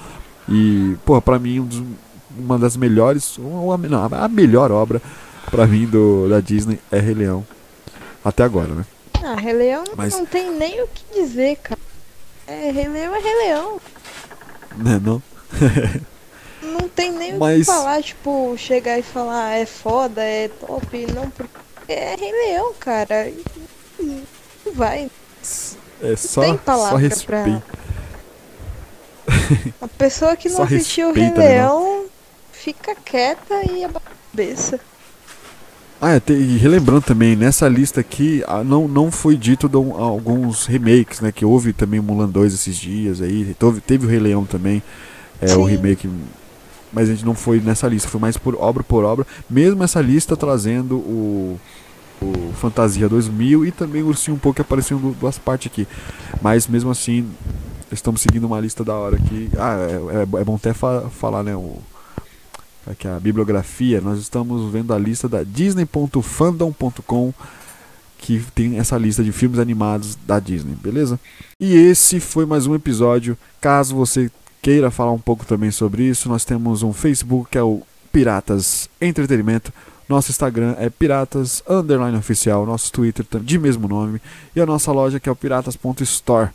E, 0.47 0.95
porra, 1.05 1.21
pra 1.21 1.39
mim 1.39 1.59
um 1.61 1.65
dos- 1.65 1.83
uma 2.37 2.57
das 2.59 2.75
melhores, 2.77 3.37
ou 3.39 3.71
a, 3.73 3.77
não, 3.77 4.03
a 4.11 4.27
melhor 4.27 4.71
obra 4.71 5.01
pra 5.51 5.65
mim 5.67 5.85
do, 5.85 6.27
da 6.29 6.39
Disney 6.39 6.79
é 6.91 6.99
Rei 6.99 7.13
Leão. 7.13 7.45
Até 8.23 8.43
agora, 8.43 8.73
né? 8.73 8.85
Ah, 9.23 9.35
Rei 9.35 9.53
Leão 9.53 9.83
Mas- 9.97 10.13
não 10.13 10.25
tem 10.25 10.51
nem 10.57 10.81
o 10.83 10.87
que 10.87 11.21
dizer, 11.21 11.57
cara. 11.57 11.79
É, 12.47 12.71
Rei 12.71 12.87
Leão 12.87 13.15
é 13.15 13.19
Rei 13.19 13.35
Leão. 13.47 13.79
Né, 14.77 15.01
não? 15.03 15.21
Não 16.63 16.87
tem 16.89 17.11
nem 17.11 17.29
o 17.31 17.33
que 17.33 17.39
Mas- 17.39 17.65
falar, 17.65 18.01
tipo, 18.01 18.55
chegar 18.57 18.97
e 18.97 19.03
falar 19.03 19.53
é 19.57 19.65
foda, 19.65 20.21
é 20.23 20.47
top, 20.47 21.05
não, 21.13 21.29
porque 21.29 21.51
é 21.89 22.15
Rei 22.15 22.31
Leão, 22.31 22.73
cara. 22.79 23.31
Não 23.99 24.73
vai. 24.73 25.09
É 26.01 26.15
só, 26.15 26.41
tem 26.41 26.59
só 26.65 26.95
respeito. 26.95 27.61
A 29.81 29.87
pessoa 29.87 30.35
que 30.35 30.49
não 30.49 30.63
assistiu 30.63 31.09
o 31.09 31.13
Rei 31.13 31.29
né, 31.31 31.37
Leão 31.37 32.05
fica 32.51 32.95
quieta 32.95 33.55
e 33.71 33.83
abaixa 33.83 34.07
a 34.07 34.31
cabeça. 34.31 34.79
Ah, 36.01 36.11
é, 36.15 36.19
te- 36.19 36.33
e 36.33 36.57
relembrando 36.57 37.01
também, 37.01 37.33
nessa 37.35 37.67
lista 37.69 38.01
aqui, 38.01 38.43
ah, 38.47 38.63
não, 38.63 38.87
não 38.89 39.09
foi 39.09 39.37
dito 39.37 39.69
de 39.69 39.77
um- 39.77 39.95
alguns 39.95 40.65
remakes, 40.65 41.21
né? 41.21 41.31
Que 41.31 41.45
houve 41.45 41.71
também 41.71 42.01
Mulan 42.01 42.27
2 42.27 42.53
esses 42.53 42.75
dias 42.75 43.21
aí, 43.21 43.55
teve, 43.57 43.79
teve 43.81 44.05
o 44.05 44.09
Rei 44.09 44.19
Leão 44.19 44.43
também, 44.45 44.83
é, 45.41 45.53
o 45.55 45.63
remake, 45.63 46.09
mas 46.93 47.09
a 47.09 47.13
gente 47.13 47.25
não 47.25 47.33
foi 47.35 47.59
nessa 47.59 47.87
lista, 47.87 48.07
foi 48.07 48.21
mais 48.21 48.37
por 48.37 48.55
obra 48.55 48.83
por 48.83 49.03
obra, 49.03 49.25
mesmo 49.49 49.83
essa 49.83 49.99
lista 50.01 50.37
trazendo 50.37 50.95
o, 50.97 51.59
o 52.21 52.53
Fantasia 52.53 53.09
2000 53.09 53.65
e 53.65 53.71
também 53.71 54.03
o 54.03 54.07
Ursinho 54.07 54.35
um 54.35 54.39
pouco 54.39 54.55
que 54.57 54.61
apareceu 54.61 54.97
em 54.97 55.11
duas 55.19 55.37
partes 55.37 55.71
aqui, 55.71 55.87
mas 56.41 56.67
mesmo 56.67 56.91
assim, 56.91 57.27
estamos 57.91 58.21
seguindo 58.21 58.45
uma 58.45 58.59
lista 58.59 58.83
da 58.83 58.93
hora 58.93 59.17
aqui, 59.17 59.49
ah, 59.57 59.75
é, 59.79 60.17
é, 60.19 60.41
é 60.41 60.43
bom 60.45 60.55
até 60.55 60.73
fa- 60.73 61.09
falar, 61.09 61.43
né, 61.43 61.55
o, 61.55 61.77
aqui 62.85 63.07
a 63.07 63.19
bibliografia, 63.19 63.99
nós 64.01 64.19
estamos 64.19 64.71
vendo 64.71 64.93
a 64.93 64.97
lista 64.99 65.27
da 65.27 65.43
disney.fandom.com 65.43 67.33
que 68.17 68.41
tem 68.55 68.77
essa 68.79 68.97
lista 68.97 69.21
de 69.21 69.33
filmes 69.33 69.59
animados 69.59 70.17
da 70.25 70.39
Disney, 70.39 70.75
beleza? 70.81 71.19
E 71.59 71.75
esse 71.75 72.21
foi 72.21 72.45
mais 72.45 72.65
um 72.65 72.73
episódio. 72.73 73.37
Caso 73.59 73.93
você 73.95 74.31
queira 74.63 74.89
falar 74.89 75.11
um 75.11 75.19
pouco 75.19 75.45
também 75.45 75.71
sobre 75.71 76.03
isso, 76.03 76.29
nós 76.29 76.45
temos 76.45 76.83
um 76.83 76.93
Facebook 76.93 77.51
que 77.51 77.57
é 77.57 77.61
o 77.61 77.81
Piratas 78.13 78.89
Entretenimento. 79.01 79.73
Nosso 80.07 80.31
Instagram 80.31 80.75
é 80.79 80.89
Piratas 80.89 81.61
Underline 81.67 82.17
Oficial, 82.17 82.65
nosso 82.65 82.89
Twitter 82.89 83.25
de 83.41 83.59
mesmo 83.59 83.89
nome 83.89 84.21
e 84.55 84.61
a 84.61 84.65
nossa 84.65 84.89
loja 84.93 85.19
que 85.19 85.27
é 85.27 85.31
o 85.31 85.35
piratas.store. 85.35 86.51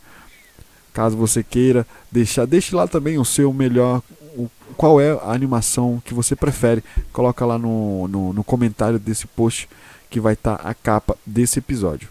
Caso 0.91 1.15
você 1.15 1.43
queira 1.43 1.85
deixar, 2.11 2.47
deixe 2.47 2.75
lá 2.75 2.87
também 2.87 3.19
o 3.19 3.25
seu 3.25 3.53
melhor, 3.53 4.01
o, 4.35 4.49
qual 4.75 4.99
é 4.99 5.11
a 5.11 5.31
animação 5.31 6.01
que 6.03 6.13
você 6.13 6.35
prefere. 6.35 6.83
Coloca 7.13 7.45
lá 7.45 7.59
no, 7.59 8.07
no, 8.07 8.33
no 8.33 8.43
comentário 8.43 8.97
desse 8.97 9.27
post 9.27 9.69
que 10.09 10.19
vai 10.19 10.33
estar 10.33 10.55
a 10.55 10.73
capa 10.73 11.15
desse 11.23 11.59
episódio. 11.59 12.09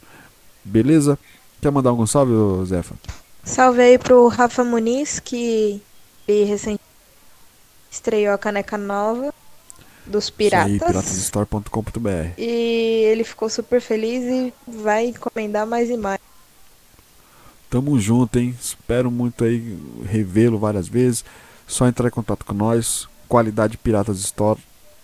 Beleza? 0.64 1.18
Quer 1.60 1.72
mandar 1.72 1.90
algum 1.90 2.06
salve, 2.06 2.32
Zefa? 2.66 2.94
Salve 3.42 3.80
aí 3.80 3.98
pro 3.98 4.28
Rafa 4.28 4.62
Muniz, 4.62 5.18
que 5.18 5.82
ele 6.28 6.44
recentemente 6.44 6.82
estreou 7.90 8.34
a 8.34 8.38
caneca 8.38 8.76
nova 8.76 9.32
dos 10.06 10.24
Isso 10.24 10.34
aí, 10.52 10.78
Piratas. 10.78 10.78
piratasstore.com.br. 10.78 12.32
E 12.36 13.04
ele 13.10 13.24
ficou 13.24 13.48
super 13.48 13.80
feliz 13.80 14.22
e 14.24 14.52
vai 14.66 15.06
encomendar 15.06 15.66
mais 15.66 15.88
e 15.90 15.96
mais. 15.96 16.20
Tamo 17.70 17.98
junto, 17.98 18.38
hein? 18.38 18.54
Espero 18.60 19.10
muito 19.10 19.44
aí 19.44 19.78
revê-lo 20.06 20.58
várias 20.58 20.88
vezes. 20.88 21.24
Só 21.66 21.86
entrar 21.86 22.08
em 22.08 22.12
contato 22.12 22.44
com 22.44 22.54
nós. 22.54 23.08
Qualidade 23.28 23.76
Piratas 23.76 24.18
Store 24.20 24.58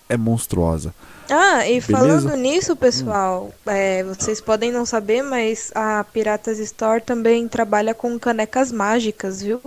é 0.09 0.17
monstruosa. 0.17 0.93
Ah, 1.29 1.67
e 1.67 1.79
Beleza? 1.81 1.91
falando 1.91 2.35
nisso, 2.35 2.75
pessoal, 2.75 3.51
é, 3.65 4.03
vocês 4.03 4.41
podem 4.41 4.71
não 4.71 4.85
saber, 4.85 5.21
mas 5.23 5.71
a 5.75 6.03
Piratas 6.03 6.57
Store 6.59 7.01
também 7.01 7.47
trabalha 7.47 7.93
com 7.93 8.17
canecas 8.19 8.71
mágicas, 8.71 9.41
viu? 9.41 9.61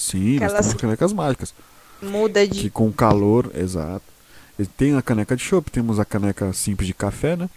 Sim, 0.00 0.34
nós 0.38 0.44
Aquelas- 0.44 0.66
temos 0.68 0.80
canecas 0.80 1.12
mágicas. 1.12 1.54
Muda 2.02 2.46
Que 2.46 2.54
de. 2.54 2.70
com 2.70 2.90
calor, 2.90 3.50
exato. 3.54 4.04
Tem 4.76 4.94
a 4.96 5.02
caneca 5.02 5.36
de 5.36 5.42
chopp, 5.42 5.70
temos 5.70 5.98
a 5.98 6.04
caneca 6.04 6.52
simples 6.52 6.86
de 6.86 6.94
café, 6.94 7.36
né? 7.36 7.48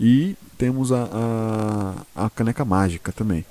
E 0.00 0.36
temos 0.56 0.92
a, 0.92 1.08
a, 2.16 2.26
a 2.26 2.30
caneca 2.30 2.64
mágica 2.64 3.12
também. 3.12 3.44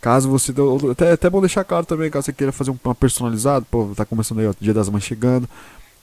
Caso 0.00 0.28
você. 0.30 0.52
Até, 0.90 1.12
até 1.12 1.28
bom 1.30 1.40
deixar 1.40 1.64
claro 1.64 1.84
também, 1.84 2.10
caso 2.10 2.26
você 2.26 2.32
queira 2.32 2.52
fazer 2.52 2.70
um- 2.70 2.78
uma 2.84 2.94
personalizada, 2.94 3.66
pô, 3.70 3.90
tá 3.94 4.04
começando 4.04 4.38
aí, 4.40 4.46
ó, 4.46 4.54
Dia 4.60 4.72
das 4.74 4.88
Mães 4.88 5.04
chegando. 5.04 5.48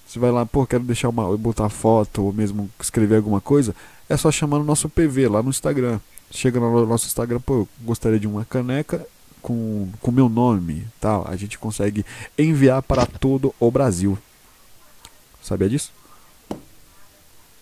Você 0.08 0.20
vai 0.20 0.32
lá, 0.32 0.46
pô, 0.46 0.66
quero 0.66 0.84
deixar 0.84 1.10
uma. 1.10 1.36
botar 1.38 1.70
foto 1.70 2.24
ou 2.24 2.34
mesmo 2.34 2.70
escrever 2.80 3.18
alguma 3.18 3.42
coisa. 3.42 3.76
É 4.10 4.16
só 4.16 4.32
chamar 4.32 4.60
no 4.60 4.64
nosso 4.66 4.88
PV 4.90 5.28
lá 5.28 5.42
no 5.44 5.50
Instagram. 5.50 6.00
Chega 6.32 6.60
no 6.60 6.86
nosso 6.86 7.08
Instagram, 7.08 7.40
pô, 7.40 7.54
eu 7.62 7.68
gostaria 7.82 8.20
de 8.20 8.28
uma 8.28 8.46
caneca 8.46 9.06
com 9.42 9.90
com 10.02 10.12
meu 10.12 10.30
nome, 10.30 10.88
tal. 11.00 11.26
A 11.28 11.36
gente 11.36 11.58
consegue 11.58 12.06
enviar 12.38 12.82
para 12.82 13.06
todo 13.06 13.54
o 13.60 13.72
Brasil. 13.72 14.18
Sabia 15.42 15.70
disso? 15.70 15.92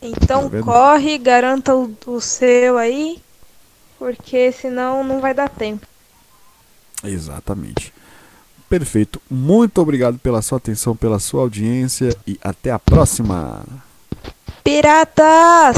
Então 0.02 0.50
Tá 0.50 0.62
corre, 0.62 1.18
garanta 1.18 1.76
o, 1.76 1.96
o 2.08 2.22
seu 2.22 2.78
aí, 2.78 3.22
porque 3.98 4.52
senão 4.52 5.04
não 5.04 5.20
vai 5.20 5.34
dar 5.34 5.50
tempo. 5.50 5.86
Exatamente. 7.04 7.94
Perfeito. 8.70 9.22
Muito 9.30 9.80
obrigado 9.80 10.18
pela 10.18 10.42
sua 10.42 10.58
atenção, 10.58 10.96
pela 10.96 11.20
sua 11.20 11.42
audiência 11.42 12.16
e 12.26 12.40
até 12.44 12.72
a 12.72 12.80
próxima. 12.80 13.64
Piratas! 14.64 15.78